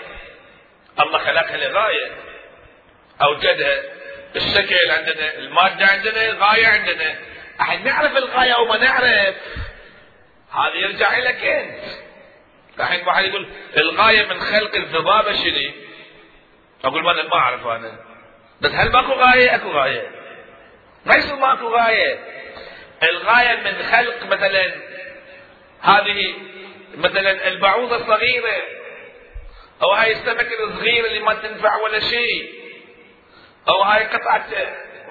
[0.99, 2.11] الله خلقها لغاية.
[3.21, 3.83] أوجدها
[4.35, 7.15] الشكل عندنا المادة عندنا الغاية عندنا.
[7.59, 9.35] الحين نعرف الغاية أو ما نعرف.
[10.51, 11.83] هذا يرجع لك انت
[12.79, 13.47] الحين واحد يقول
[13.77, 15.71] الغاية من خلق الذبابة شنو؟
[16.83, 17.99] أقول ما ما أعرف أنا.
[18.61, 20.11] بس هل ماكو غاية؟ أكو غاية.
[21.05, 22.19] ما يصير ماكو غاية.
[23.03, 24.73] الغاية من خلق مثلا
[25.81, 26.33] هذه
[26.95, 28.61] مثلا البعوضة الصغيرة.
[29.81, 32.62] أو هاي السمكة الصغيرة اللي ما تنفع ولا شيء.
[33.69, 34.45] أو هاي قطعة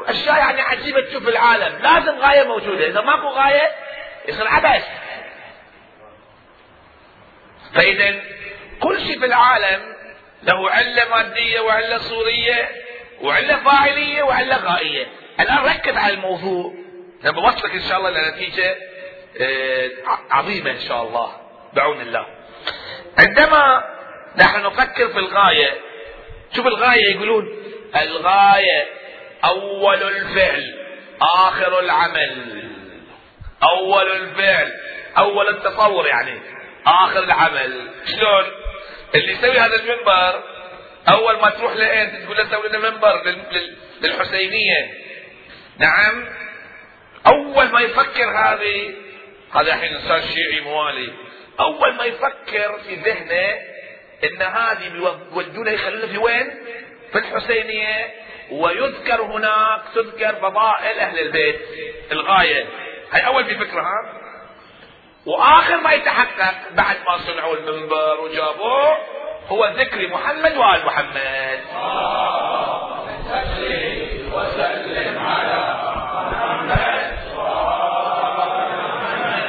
[0.07, 1.79] أشياء يعني عجيبة تشوف العالم.
[1.83, 2.87] لازم غاية موجودة.
[2.87, 3.71] إذا ماكو غاية
[4.29, 4.87] يصير عبث.
[7.75, 8.21] فإذا
[8.81, 9.95] كل شيء في العالم
[10.43, 12.69] له علة مادية وعلة صورية
[13.23, 15.07] وعلة فاعلية وعلة غائية.
[15.41, 16.75] الآن ركز على الموضوع.
[17.25, 18.77] لما بوصلك إن شاء الله لنتيجة
[19.41, 19.91] آه،
[20.31, 21.33] عظيمة إن شاء الله
[21.73, 22.27] بعون الله.
[23.19, 23.85] عندما
[24.37, 25.81] نحن نفكر في الغاية
[26.57, 27.62] شوف الغاية يقولون
[27.97, 28.89] الغاية
[29.45, 30.75] أول الفعل
[31.21, 32.63] آخر العمل.
[33.63, 34.73] أول الفعل
[35.19, 36.41] أول التصور يعني
[36.87, 37.91] آخر العمل.
[38.07, 38.45] شلون؟
[39.15, 40.43] اللي يسوي هذا المنبر
[41.09, 43.23] أول ما تروح لانت تقول له سوي لنا منبر
[44.03, 44.91] للحسينية.
[45.79, 46.29] نعم؟
[47.27, 48.95] أول ما يفكر هذه
[49.55, 51.13] هذا الحين انسان شيعي موالي.
[51.61, 53.59] أول ما يفكر في ذهنه
[54.25, 56.51] إن هذه بيودونها يخلونها في وين؟
[57.13, 58.11] في الحسينية
[58.51, 61.61] ويذكر هناك تذكر فضائل أهل البيت.
[62.13, 62.67] الغاية.
[63.13, 64.23] هاي أول بفكرها
[65.27, 68.99] وآخر ما يتحقق بعد ما صنعوا المنبر وجابوه
[69.49, 71.61] هو ذكر محمد وآل محمد.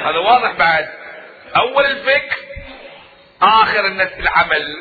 [0.05, 0.89] هذا واضح بعد.
[1.57, 2.37] أول الفكر
[3.41, 3.85] آخر
[4.19, 4.77] العمل.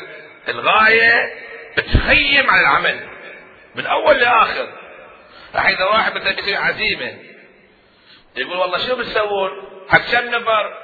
[0.49, 1.43] الغاية
[1.77, 3.09] تخيم على العمل.
[3.75, 4.69] من أول لآخر.
[5.55, 7.19] الحين إذا واحد مثلا يصير عزيمه
[8.37, 9.51] يقول والله شو بتسوون؟
[9.89, 10.79] حق كم نفر؟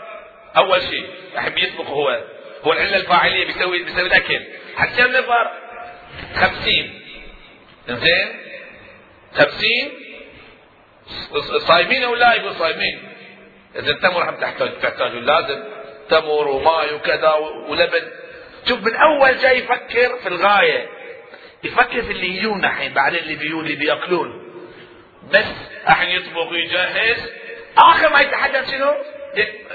[0.57, 2.25] أول شيء يحب يسبق هو.
[2.63, 4.41] هو العلة الفاعلية بيسوي بيسوي الأكل.
[4.77, 5.51] حق كم نفر؟
[6.35, 7.01] خمسين.
[7.89, 8.29] زين
[9.35, 9.93] خمسين؟
[11.59, 13.09] صايمين أو لا يقول صايمين.
[13.77, 15.65] إذا التمر هم تحتاج تحتاج لازم.
[16.09, 17.33] تمر وماء وكذا
[17.69, 18.11] ولبن.
[18.67, 20.89] شوف من أول جاي يفكر في الغاية.
[21.65, 24.49] يفكر في اللي يجون الحين بعدين اللي بيجون اللي بيأكلون.
[25.31, 25.45] بس
[25.89, 27.31] الحين يطبخ ويجهز.
[27.79, 28.95] آخر ما يتحدث شنو؟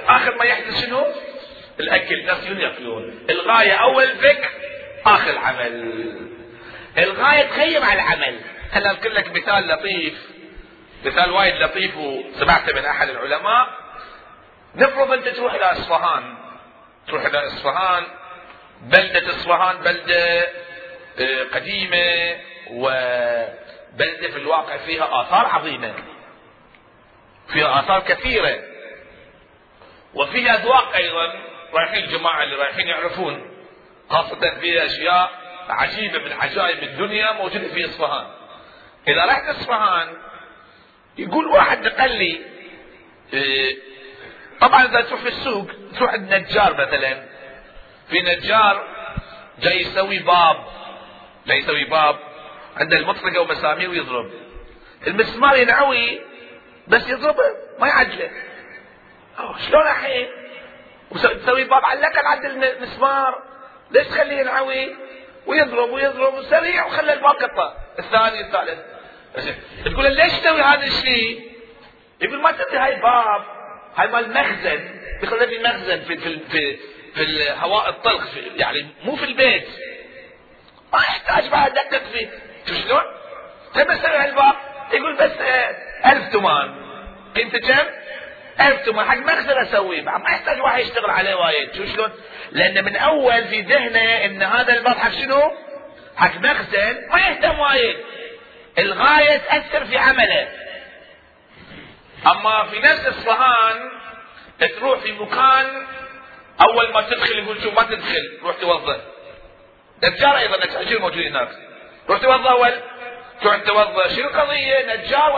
[0.08, 1.06] آخر ما يحدث شنو؟
[1.80, 4.50] الأكل الناس يأكلون؟ الغاية أول فكر
[5.06, 6.34] آخر عمل.
[6.98, 8.40] الغاية تخيم على العمل.
[8.74, 10.14] خلينا أذكر لك مثال لطيف.
[11.06, 13.68] مثال وايد لطيف وسمعته من أحد العلماء.
[14.76, 16.38] نفرض أنت تروح إلى إصفهان.
[17.08, 18.04] تروح إلى إصفهان.
[18.84, 20.48] بلدة إصفهان بلدة
[21.20, 22.36] آه، قديمة
[22.72, 25.94] وبلدة في الواقع فيها آثار عظيمة.
[27.48, 28.60] فيها آثار كثيرة.
[30.14, 31.34] وفيها أذواق أيضا
[31.74, 33.52] رايحين الجماعة اللي رايحين يعرفون
[34.10, 35.32] خاصة فيها أشياء
[35.70, 38.28] عجيبة من عجائب الدنيا موجودة في إصفهان.
[39.08, 40.18] إذا رحت إصفهان
[41.18, 42.42] يقول واحد قال لي
[43.34, 43.78] إيه
[44.62, 47.33] طبعا إذا تروح السوق تروح عند نجار مثلا.
[48.10, 48.88] في نجار
[49.60, 50.66] جاي يسوي باب.
[51.48, 52.20] جاي يسوي باب.
[52.78, 54.32] عنده المطرقة ومسامير ويضرب.
[55.08, 56.22] المسمار ينعوي
[56.88, 57.44] بس يضربه
[57.80, 58.32] ما يعجله
[59.68, 60.28] شلون الحين؟
[61.12, 63.44] تسوي باب الاقل عند المسمار.
[63.92, 64.96] ليش تخليه ينعوي؟
[65.46, 67.74] ويضرب ويضرب سريع وخلى الباب قطع.
[68.00, 68.80] الثاني الثالث.
[69.86, 71.54] تقول ليش تسوي هذا الشيء؟
[72.22, 73.46] يقول ما تدري هاي باب.
[73.96, 75.00] هاي مال مخزن.
[75.24, 76.80] يقول في مخزن في في,
[77.16, 79.68] في الهواء الطلق في يعني مو في البيت
[80.94, 82.30] ما يحتاج بعد دقق فيه
[82.68, 83.04] شو شلون؟
[83.74, 84.56] تبى تسوي هالباب
[84.94, 85.32] يقول بس
[86.06, 86.76] ألف تمان
[87.36, 87.86] قيمته كم؟
[88.62, 92.12] ألف تمان حق مخزن أسويه ما يحتاج واحد يشتغل عليه وايد شو شلون؟
[92.52, 95.52] لأن من أول في ذهنه أن هذا الباب حق شنو؟
[96.18, 97.98] حق مخزن ما يهتم وايد
[98.78, 100.48] الغاية تأثر في عمله
[102.28, 103.90] أما في نفس اصفهان
[104.80, 105.86] تروح في مكان
[106.62, 109.02] أول ما تدخل يقول شو ما تدخل روح توظف
[110.04, 111.50] نجار أيضا نجار موجود هناك؟
[112.10, 112.80] روح توظف أول.
[113.42, 115.38] تروح توظف شنو القضية نجار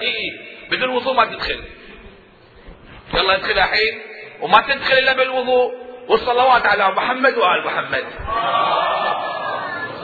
[0.00, 0.40] إي إي.
[0.70, 1.64] بدون وضوء ما تدخل.
[3.14, 4.02] يلا ادخل الحين.
[4.40, 5.74] وما تدخل إلا بالوضوء.
[6.08, 8.04] والصلوات على محمد وآل محمد.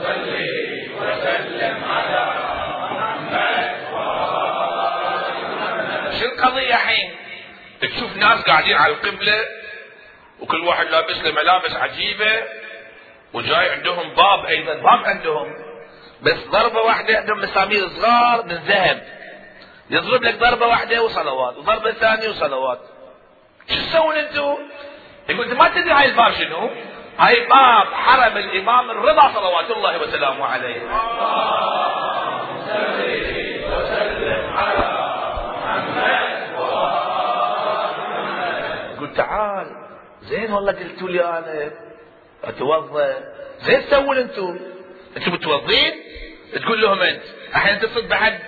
[0.03, 2.43] صلي وسلم على
[6.19, 7.15] شو القضية حين
[7.81, 9.62] تشوف ناس قاعدين على القبلة.
[10.43, 12.43] وكل واحد لابس له ملابس عجيبة
[13.33, 15.53] وجاي عندهم باب أيضا باب عندهم
[16.21, 19.03] بس ضربة واحدة عندهم مسامير صغار من ذهب
[19.89, 22.79] يضرب لك ضربة واحدة وصلوات وضربة ثانية وصلوات
[23.69, 24.57] شو تسوون أنتم؟
[25.29, 26.69] يقول أنت ما تدري هاي الباب شنو؟
[27.19, 30.81] هاي باب حرم الإمام الرضا صلوات الله وسلامه عليه.
[33.67, 35.03] وسلم على
[38.95, 39.82] يقول تعال
[40.33, 41.71] زين والله قلتوا لي أنا
[42.43, 43.17] أتوضأ.
[43.59, 44.59] زين تسوون أنتم؟
[45.17, 45.93] أنتم متوضين؟
[46.53, 47.23] تقول لهم أنت.
[47.55, 48.39] أحيانا تصد بحد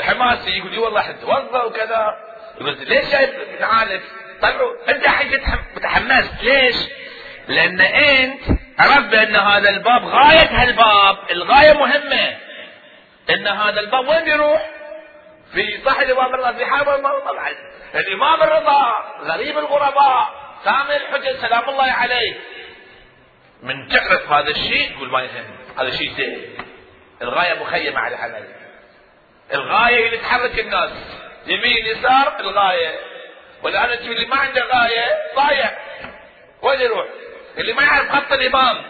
[0.00, 2.16] حماسي يقول لي والله حتوضا وكذا.
[2.60, 3.14] يقول ليش
[3.60, 4.00] نعالج
[4.42, 4.72] طلعوا.
[4.88, 5.40] أنت الحين
[5.76, 6.30] متحمس.
[6.42, 6.76] ليش؟
[7.48, 8.40] لأن أنت
[8.78, 11.18] عرفت بأن هذا الباب غاية هالباب.
[11.30, 12.36] الغاية مهمة.
[13.30, 14.70] إن هذا الباب وين بيروح؟
[15.52, 16.86] في صح الإمام الرضا في حرب
[17.20, 17.50] طبعا
[17.94, 20.45] الإمام الرضا غريب الغرباء.
[20.66, 22.34] سامي الحجج سلام الله عليه.
[23.62, 25.58] من تعرف هذا الشيء تقول ما يهم.
[25.78, 26.56] هذا شيء زين.
[27.22, 28.48] الغاية مخيمة على العمل
[29.52, 30.90] الغاية اللي تحرك الناس.
[31.46, 32.98] يمين يسار الغاية.
[33.62, 35.78] والان انت اللي ما عنده غاية ضايع
[36.62, 37.06] وين يروح؟
[37.58, 38.82] اللي ما يعرف خط الإمام.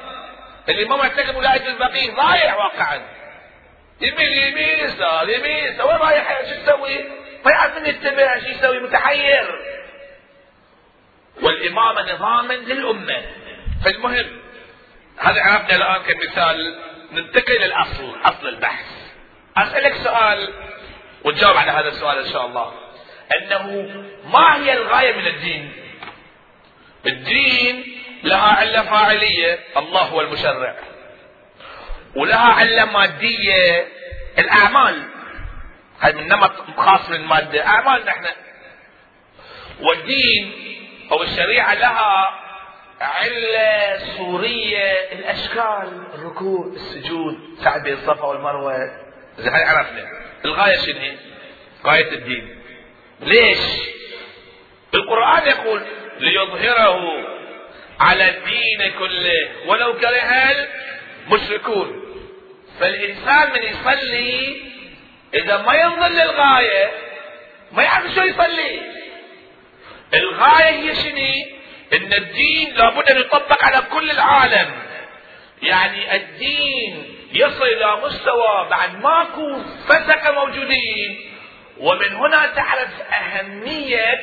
[0.68, 3.02] اللي ما معتقد ولايه الفقيه ضايع واقعا.
[4.00, 5.86] يمين يمين يسار يمين يسار.
[5.86, 7.02] وين رايح؟ شو تسوي؟
[7.44, 9.76] ما يعرف من يتبع شو يسوي؟ متحير.
[11.42, 13.22] والإمامة نظاما للأمة.
[13.85, 14.27] فالمهم
[15.18, 16.79] هذا عرفنا الآن كمثال
[17.12, 18.87] ننتقل للأصل أصل البحث.
[19.57, 20.49] أسألك سؤال
[21.25, 22.72] وتجاوب على هذا السؤال إن شاء الله.
[23.37, 23.90] أنه
[24.33, 25.72] ما هي الغاية من الدين؟
[27.07, 27.85] الدين
[28.25, 30.77] لها علة فاعلية الله هو المشرع.
[32.16, 33.88] ولها علة مادية
[34.38, 35.03] الأعمال.
[36.01, 38.27] هذا من نمط خاص من المادة أعمال نحن.
[39.81, 40.53] والدين
[41.12, 42.40] أو الشريعة لها
[43.01, 48.77] علة صورية الأشكال الركوع السجود سعد بين الصفا والمروة.
[49.38, 50.04] زي هاي عرفنا.
[50.44, 51.17] الغاية شنو
[51.85, 52.59] غاية الدين.
[53.21, 53.59] ليش؟
[54.94, 55.83] القرآن يقول
[56.19, 57.27] ليظهره
[58.00, 59.50] على الدين كله.
[59.67, 60.67] ولو كره
[61.27, 62.02] المشركون.
[62.81, 64.63] فالإنسان من يصلي
[65.35, 66.90] إذا ما ينظر للغاية
[67.73, 68.96] ما يعرف شو يصلي.
[70.15, 71.57] الغاية هي شنو؟
[71.92, 74.71] إن الدين لابد أن يطبق على كل العالم.
[75.63, 81.31] يعني الدين يصل إلى مستوى بعد ماكو فسقة موجودين.
[81.79, 84.23] ومن هنا تعرف أهمية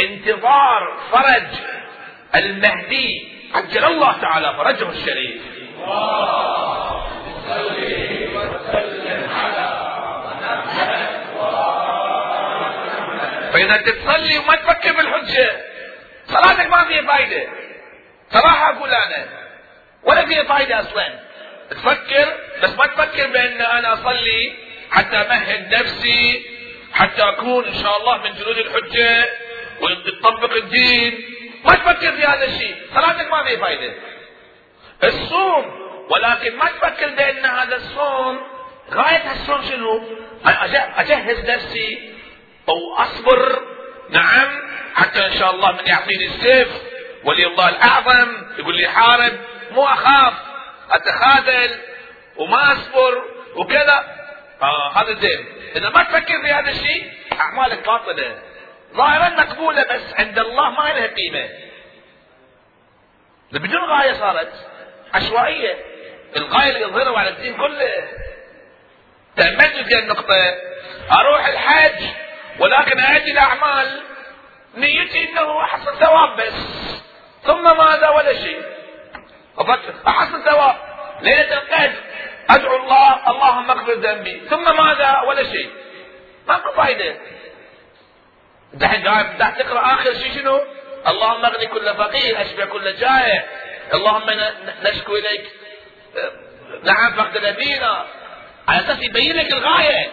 [0.00, 1.46] انتظار فرج
[2.34, 5.42] المهدي عجل الله تعالى فرجه الشريف.
[13.54, 15.50] الله فإذا تصلي وما تفكر بالحجة.
[16.26, 17.48] صلاتك ما فيها فايدة.
[18.30, 19.26] صراحة أقول أنا
[20.02, 21.20] ولا فيها فايدة أصلا.
[21.70, 24.52] تفكر بس ما تفكر بأن أنا أصلي
[24.90, 26.46] حتى أمهد نفسي
[26.92, 29.28] حتى أكون إن شاء الله من جنود الحجة
[29.80, 31.24] وتطبق الدين.
[31.64, 32.76] ما تفكر في هذا الشيء.
[32.94, 33.94] صلاتك ما فيها فايدة.
[35.04, 35.84] الصوم.
[36.10, 38.40] ولكن ما تفكر بأن هذا الصوم
[38.90, 40.02] غاية الصوم شنو؟
[40.96, 42.13] أجهز نفسي
[42.68, 43.62] أو أصبر.
[44.10, 44.64] نعم.
[44.94, 46.68] حتى إن شاء الله من يعطيني السيف
[47.24, 48.46] ولي الله الأعظم.
[48.58, 49.32] يقول لي حارب
[49.70, 50.34] مو أخاف.
[50.90, 51.70] أتخاذل
[52.36, 53.22] وما أصبر
[53.56, 54.04] وكذا.
[54.62, 55.46] آه هذا زين.
[55.76, 58.38] إذا ما تفكر في هذا الشيء أعمالك باطلة.
[58.94, 61.48] ظاهرا مقبولة بس عند الله ما لها قيمة.
[63.52, 64.52] بدون غاية صارت
[65.14, 65.76] عشوائية.
[66.36, 68.08] الغاية اللي يظهرها على الدين كله.
[69.36, 70.54] تأملت في النقطة.
[71.20, 72.04] أروح الحج.
[72.58, 74.02] ولكن أؤدي الأعمال
[74.74, 76.52] نيتي أنه أحصل ثواب بس.
[77.42, 78.62] ثم ماذا؟ ولا شيء.
[79.58, 79.94] أفكر.
[80.08, 80.76] أحصل ثواب.
[81.20, 81.92] ليلة القدر.
[82.50, 83.30] أدعو الله.
[83.30, 84.42] اللهم اغفر ذنبي.
[84.50, 85.70] ثم ماذا؟ ولا شيء.
[86.48, 87.16] ماكو فايدة.
[88.72, 90.60] دحين قاعد تقرأ آخر شيء شنو؟
[91.06, 93.44] اللهم اغني كل فقير اشبع كل جائع.
[93.94, 94.30] اللهم
[94.82, 95.44] نشكو إليك.
[96.82, 98.06] نعم فقد نبينا.
[98.68, 100.10] على أساس يبين لك الغاية.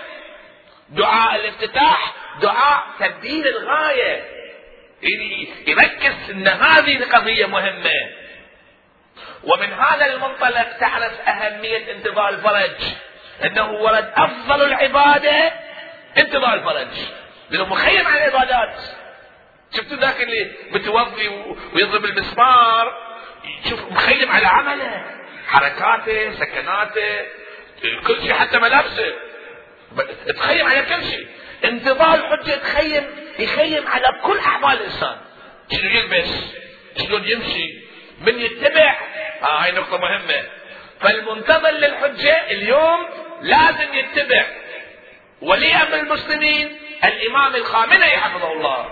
[0.91, 4.23] دعاء الافتتاح دعاء تبديل الغاية.
[5.01, 7.91] يعني يركز إن هذه القضية مهمة.
[9.43, 12.83] ومن هذا المنطلق تعرف أهمية انتظار الفرج.
[13.43, 15.53] إنه ورد أفضل العبادة
[16.17, 16.97] انتظار الفرج.
[17.49, 18.79] لأنه مخيم على العبادات.
[19.75, 21.27] شفتوا ذاك اللي متوضي
[21.73, 23.11] ويضرب المسمار؟
[23.69, 25.05] شوف مخيم على عمله.
[25.47, 27.25] حركاته سكناته
[28.07, 29.30] كل شيء حتى ملابسه.
[30.27, 31.27] تخيم على كل شيء.
[31.65, 33.03] انتظار الحجة تخيم
[33.39, 35.17] يخيم على كل أعمال الإنسان.
[35.71, 36.29] شنو يلبس؟
[36.97, 37.81] شلون يمشي؟
[38.21, 38.97] من يتبع؟
[39.43, 40.43] آه هاي نقطة مهمة.
[40.99, 42.99] فالمنتظر للحجة اليوم
[43.41, 44.45] لازم يتبع.
[45.41, 48.89] ولي أمر المسلمين الإمام الخامنئي حفظه الله.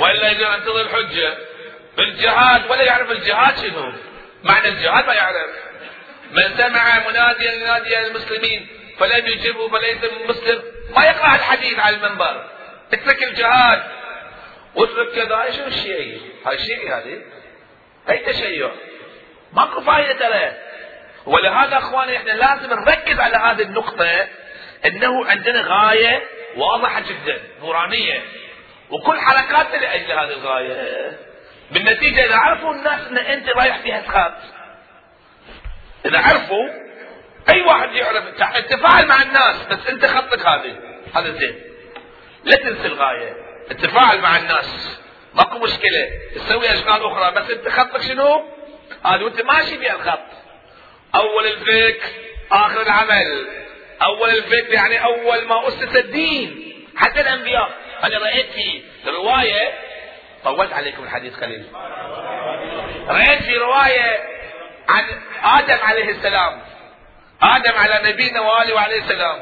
[0.00, 1.38] وإلا إذا أنتظر الحجة
[1.96, 3.92] بالجهاد ولا يعرف الجهاد شنو.
[4.44, 5.50] معنى الجهاد ما يعرف.
[6.30, 8.68] من سمع مناديا ينادي المسلمين
[8.98, 10.62] فلم يجبه فليس مسلم.
[10.96, 12.50] ما يقرأ الحديث على المنبر.
[12.92, 13.82] اترك الجهاد.
[14.74, 15.50] واترك كذا.
[15.50, 17.22] شو الشيء؟ هاي شيء هذه؟
[18.08, 18.70] هاي تشيع؟
[19.52, 20.52] ماكو فائده ترى
[21.26, 24.26] ولهذا أخواني إحنا لازم نركز على هذه النقطة
[24.86, 26.22] إنه عندنا غاية
[26.56, 28.22] واضحة جدا نورانية.
[28.90, 31.18] وكل حركاتنا لاجل هذه الغاية.
[31.70, 34.32] بالنتيجة إذا عرفوا الناس إن أنت رايح فيها تخاف.
[36.06, 36.68] إذا عرفوا
[37.50, 38.24] أي واحد يعرف
[38.68, 40.76] تفاعل مع الناس بس أنت خطك هذه.
[41.14, 41.60] هذا زين.
[42.44, 43.36] لا تنسى الغاية.
[43.70, 45.00] التفاعل مع الناس.
[45.34, 46.10] ماكو مشكلة.
[46.34, 48.44] تسوي أشغال أخرى بس أنت خطك شنو؟
[49.04, 50.20] هذا وأنت ماشي في الخط.
[51.14, 52.08] أول الفكر
[52.52, 53.46] آخر العمل.
[54.02, 56.74] أول الفكر يعني أول ما أسس الدين.
[56.96, 57.70] حتى الأنبياء.
[58.04, 59.93] أنا رايت في روايه
[60.44, 61.64] طولت عليكم الحديث قليل.
[63.08, 64.20] رأيت في رواية
[64.88, 65.04] عن
[65.44, 66.62] آدم عليه السلام.
[67.42, 69.40] آدم على نبينا وآله عليه السلام.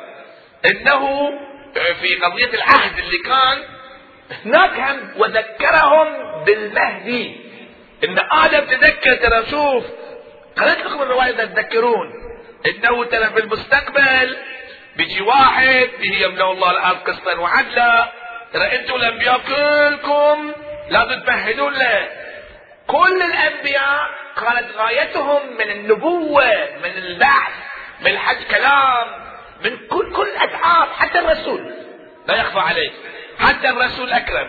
[0.66, 1.30] إنه
[1.74, 3.64] في قضية العهد اللي كان
[4.44, 6.09] هناك هم وذكرهم
[6.44, 7.40] بالمهدي.
[8.05, 9.84] إن آدم تذكر ترى شوف
[10.57, 12.12] قريت لكم الرواية تذكرون.
[12.66, 14.36] إنه ترى في المستقبل
[14.96, 18.12] بيجي واحد به يملأ الله الأرض قسطا وعدلا.
[18.53, 20.53] ترى أنتم الأنبياء كلكم
[20.93, 22.09] لازم تمهدون له.
[22.86, 26.45] كل الأنبياء كانت غايتهم من النبوة
[26.82, 27.53] من البعث
[28.01, 29.07] من الحج كلام
[29.64, 31.74] من كل كل اتعاب حتى الرسول.
[32.26, 32.93] لا يخفى عليك.
[33.38, 34.49] حتى الرسول الأكرم.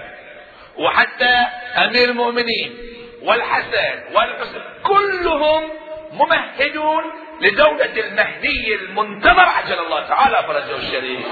[0.77, 1.35] وحتى
[1.77, 2.77] أمير المؤمنين
[3.21, 4.61] والحسن والحسن.
[4.83, 5.69] كلهم
[6.11, 7.03] ممهدون
[7.41, 11.25] لدولة المهدي المنتظر عجل الله تعالى فرجه الشريف.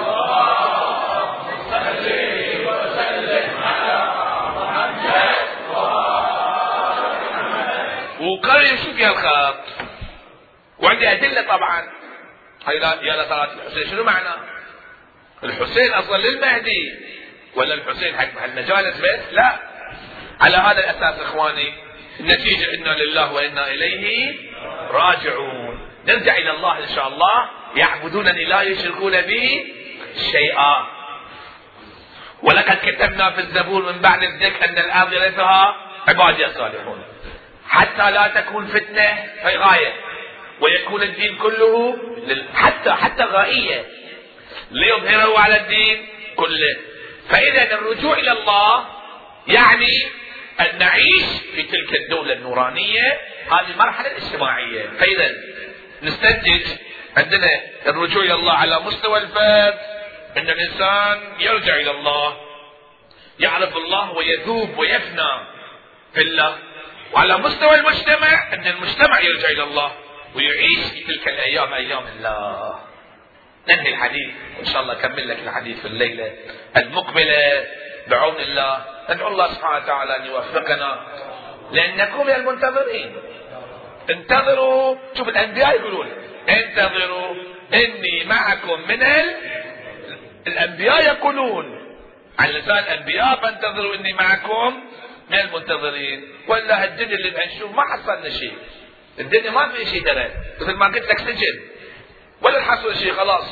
[8.43, 9.63] وقال يشوف يا الخط؟
[10.79, 11.89] وعندي أدلة طبعا.
[12.65, 14.29] هاي يا صلاة الحسين شنو معنى؟
[15.43, 16.91] الحسين أصلا للمهدي.
[17.55, 19.59] ولا الحسين حق المجالس بس؟ لا.
[20.41, 21.73] على هذا الأساس إخواني
[22.19, 24.35] النتيجة إنا لله وإنا إليه
[24.91, 25.89] راجعون.
[26.07, 27.49] نرجع إلى الله إن شاء الله.
[27.75, 29.73] يعبدونني لا يشركون بي
[30.31, 30.87] شيئا.
[32.43, 35.75] ولقد كتبنا في الزبور من بعد الذكر أن الأرض يرثها
[36.07, 37.03] عبادي الصالحون
[37.71, 39.09] حتى لا تكون فتنة
[39.41, 39.93] هي غاية
[40.59, 41.97] ويكون الدين كله
[42.53, 43.85] حتى حتى غائية.
[44.71, 46.77] ليظهره على الدين كله.
[47.29, 48.85] فإذا الرجوع إلى الله
[49.47, 50.09] يعني
[50.59, 54.89] أن نعيش في تلك الدولة النورانية هذه المرحلة الاجتماعية.
[54.99, 55.31] فإذا
[56.01, 56.65] نستنتج
[57.17, 57.49] عندنا
[57.87, 59.79] الرجوع إلى الله على مستوى الفرد
[60.37, 62.37] أن الإنسان يرجع إلى الله
[63.39, 65.31] يعرف الله ويذوب ويفنى
[66.13, 66.57] في الله.
[67.13, 69.91] وعلى مستوى المجتمع أن المجتمع يرجع إلى الله
[70.35, 72.79] ويعيش في تلك الأيام أيام الله.
[73.69, 76.31] ننهي الحديث وإن شاء الله أكمل لك الحديث في الليلة
[76.77, 77.67] المقبلة
[78.07, 78.85] بعون الله.
[79.09, 81.07] ندعو الله سبحانه وتعالى أن يوفقنا
[81.71, 83.15] لأنكم من المنتظرين.
[84.09, 86.09] انتظروا شوف الأنبياء يقولون
[86.49, 87.35] انتظروا
[87.73, 89.35] إني معكم من ال...
[90.47, 91.81] الأنبياء يقولون
[92.39, 94.83] على لسان الأنبياء فانتظروا إني معكم
[95.31, 96.33] من المنتظرين.
[96.47, 98.57] ولا الدنيا اللي بنشوف ما حصلنا شيء.
[99.19, 100.29] الدنيا ما في شيء ترى.
[100.61, 101.59] مثل ما قلت لك سجن.
[102.41, 103.45] ولا حصل شيء خلاص.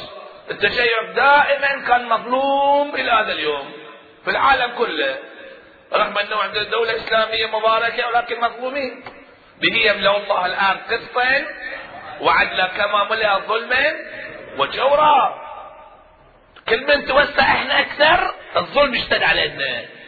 [0.51, 3.73] التشيع دائما كان مظلوم إلى هذا اليوم.
[4.23, 5.17] في العالم كله.
[5.93, 9.03] رغم أنه عندنا دولة اسلامية مباركة ولكن مظلومين.
[9.61, 11.45] به يملأ الله الآن قسطا
[12.21, 13.95] وعدلا كما ملأ ظلما
[14.57, 15.49] وجورا.
[16.69, 19.98] كل من توسع إحنا أكثر الظلم يشتد علينا.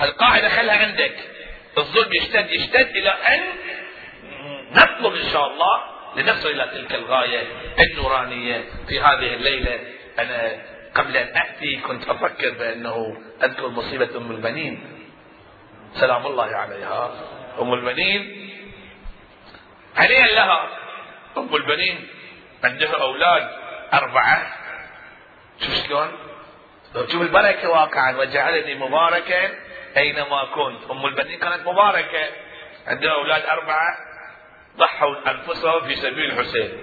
[0.00, 1.14] القاعدة خلها عندك.
[1.78, 3.42] الظلم يشتد يشتد إلى أن
[4.72, 5.82] نطلب إن شاء الله
[6.16, 7.42] لنصل إلى تلك الغاية
[7.80, 9.80] النورانية في هذه الليلة.
[10.18, 10.62] أنا
[10.94, 15.06] قبل أن اتي كنت أفكر بأنه أذكر مصيبة أم البنين.
[15.94, 17.14] سلام الله عليها.
[17.60, 18.50] أم البنين
[19.96, 20.68] هنيئا لها.
[21.36, 22.08] أم البنين
[22.64, 23.50] عندها أولاد
[23.94, 24.56] أربعة.
[25.60, 26.18] شوف شلون؟
[26.94, 29.65] شوف البركة واقعا وجعلني مباركا.
[29.96, 30.90] أينما كنت.
[30.90, 32.28] أم البنين كانت مباركة.
[32.86, 33.96] عندها أولاد أربعة.
[34.76, 36.82] ضحوا أنفسهم في سبيل الحسين.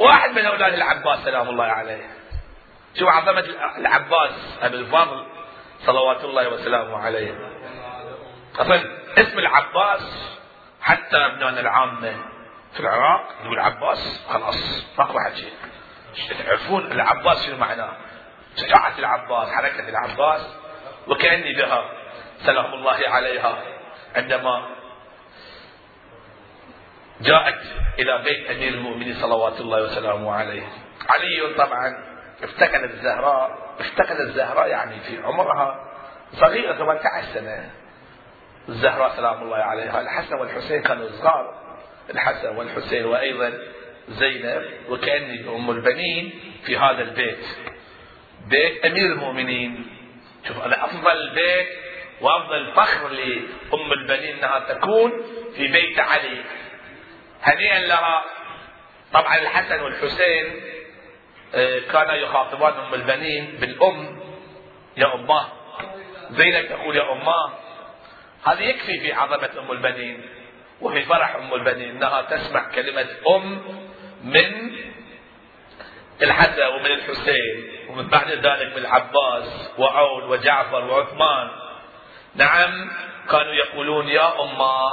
[0.00, 2.10] واحد من أولاد العباس سلام الله عليه.
[2.98, 3.44] شو عظمة
[3.78, 5.26] العباس أبي الفضل
[5.78, 7.50] صلوات الله وسلامه عليه.
[8.58, 10.36] أصلا اسم العباس
[10.82, 12.16] حتى ابنائنا العامة
[12.72, 15.52] في العراق يقول عباس خلاص ماكو حكي
[16.44, 17.92] تعرفون العباس شنو معناه؟
[18.56, 20.56] شجاعة العباس حركة العباس.
[21.08, 21.84] وكأني بها
[22.44, 23.62] سلام الله عليها
[24.16, 24.76] عندما
[27.20, 27.60] جاءت
[27.98, 30.68] إلى بيت أمير المؤمنين صلوات الله وسلامه عليه.
[31.08, 32.04] علي طبعا
[32.42, 35.92] افتقدت الزهراء افتقدت الزهراء يعني في عمرها
[36.32, 37.70] صغيرة 18 سنة.
[38.68, 41.54] الزهراء سلام الله عليها الحسن والحسين كانوا صغار.
[42.10, 43.52] الحسن والحسين وأيضا
[44.08, 47.46] زينب وكأني أم البنين في هذا البيت.
[48.46, 49.86] بيت أمير المؤمنين.
[50.48, 51.85] شوف أنا أفضل بيت
[52.20, 55.12] وأفضل فخر لأم البنين أنها تكون
[55.56, 56.44] في بيت علي.
[57.42, 58.24] هنيئا لها
[59.12, 60.60] طبعا الحسن والحسين
[61.54, 64.20] آه، كانا يخاطبان أم البنين بالأم
[64.96, 65.46] يا أماه.
[66.30, 67.52] زينب تقول يا أماه
[68.46, 70.28] هذا يكفي في عظمة أم البنين
[70.80, 73.06] وفي فرح أم البنين إنها تسمع كلمة
[73.36, 73.62] أم
[74.24, 74.76] من
[76.22, 81.50] الحسن ومن الحسين ومن بعد ذلك من العباس وعون وجعفر وعثمان.
[82.36, 82.90] نعم
[83.30, 84.92] كانوا يقولون يا اماه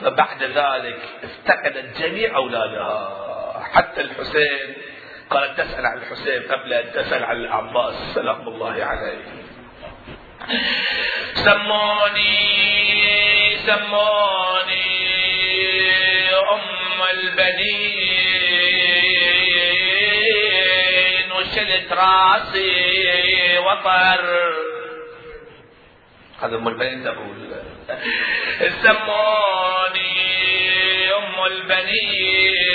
[0.00, 4.76] فبعد ذلك افتقدت جميع أولادها حتى الحسين
[5.30, 9.24] قالت تسأل عن الحسين قبل أن تسأل عن العباس سلام الله عليه.
[11.34, 12.36] سموني
[13.56, 14.88] سموني
[16.32, 17.72] أم البنين
[21.32, 24.77] وشلت راسي وطر.
[26.42, 27.36] هذا أم البنين تقول.
[28.82, 30.18] سموني
[31.12, 32.68] أم البنين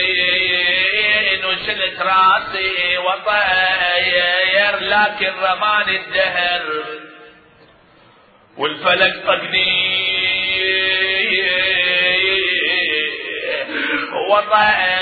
[1.46, 6.84] وشلت راسي وطاير لكن رماني الدهر.
[8.58, 10.04] والفلك طقني
[14.30, 14.94] وطاير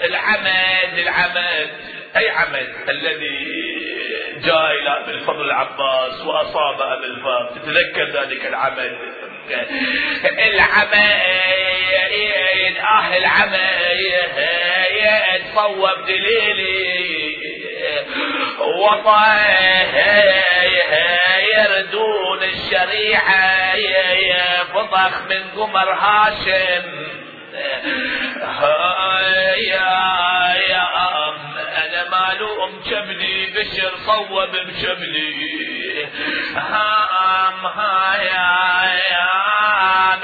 [0.00, 1.70] العمد العمد.
[2.16, 3.46] أي عمد الذي
[4.44, 8.98] جاء إلى أبي الفضل العباس وأصاب أبي الفضل تتذكر ذلك العمل؟
[10.38, 10.96] العمل
[12.80, 13.56] آه العمل
[15.54, 17.36] صوب دليلي.
[21.56, 23.74] يردون الشريعة
[24.74, 27.06] فضخ من قمر هاشم.
[29.56, 29.90] يا
[30.68, 30.85] يا
[32.26, 36.06] مالوم جبلي بشر صوب بجبلي
[36.56, 39.10] هام هايام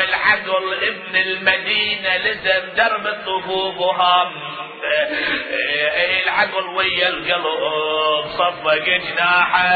[0.00, 4.32] العقل ابن المدينة لزم درب الطفوف وهام
[6.22, 7.44] العقل ويا القلب
[8.38, 9.68] صفق جناحه.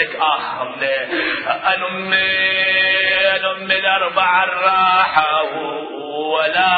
[0.00, 0.62] منك آه
[1.74, 2.16] أنا أمي
[3.36, 5.42] أنا أمي الأربع الراحة
[6.08, 6.70] ولا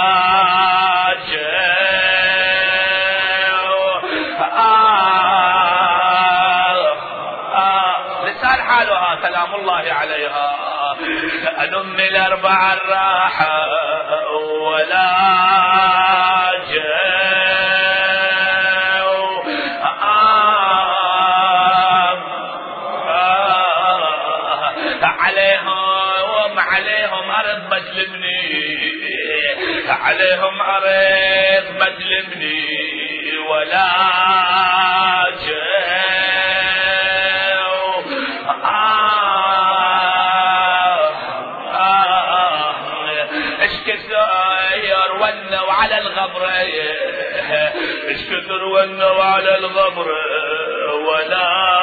[8.24, 10.56] لسان حالها سلام الله عليها.
[11.58, 13.66] أنا أمي الأربع الراحة
[14.62, 15.06] ولا
[30.02, 33.92] عليهم ارض مسلمني ولا
[43.60, 46.48] اشكثر ونوا على الغبر.
[48.08, 50.06] اشكثر ونوا على الغبر.
[50.92, 51.81] ولا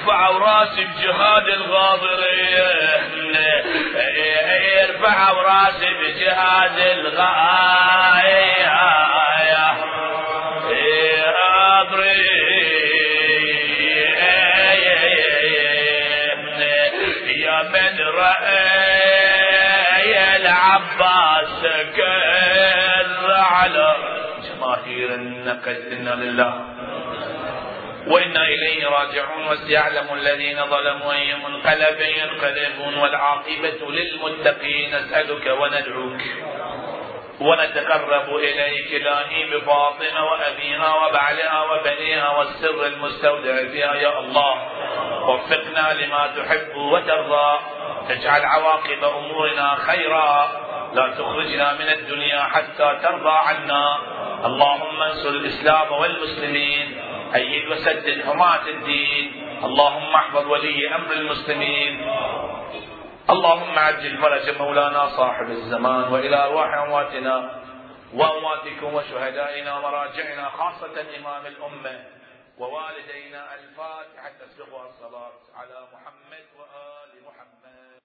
[0.00, 3.36] ارفع راسي بجهاد الغاضرين
[4.82, 8.70] ارفع راسي بجهاد الغاية.
[17.36, 19.26] يا من رأي
[20.36, 21.60] العباس
[21.96, 23.96] كر على
[24.44, 25.78] جماهير النقد.
[25.90, 26.79] لله
[28.10, 36.20] وإنا إليه راجعون وسيعلم الذين ظلموا أي منقلب ينقلبون والعاقبة للمتقين نسألك وندعوك
[37.40, 44.68] ونتقرب إليك إلهي بفاطمة وأبيها وبعلها وبنيها والسر المستودع فيها يا الله.
[45.28, 47.58] وفقنا لما تحب وترضى.
[48.08, 50.50] تجعل عواقب أمورنا خيرا.
[50.94, 53.98] لا تخرجنا من الدنيا حتى ترضى عنا.
[54.44, 56.99] اللهم انصر الإسلام والمسلمين.
[57.34, 59.26] أيد وسدد حماة الدين.
[59.64, 61.92] اللهم احفظ ولي أمر المسلمين.
[63.30, 67.60] اللهم عجل فرج مولانا صاحب الزمان وإلى أرواح أمواتنا
[68.14, 72.04] وأمواتكم وشهدائنا ومراجعنا خاصة إمام الأمة
[72.58, 76.99] ووالدينا الفاتحة تسبقها الصلاة على محمد وآله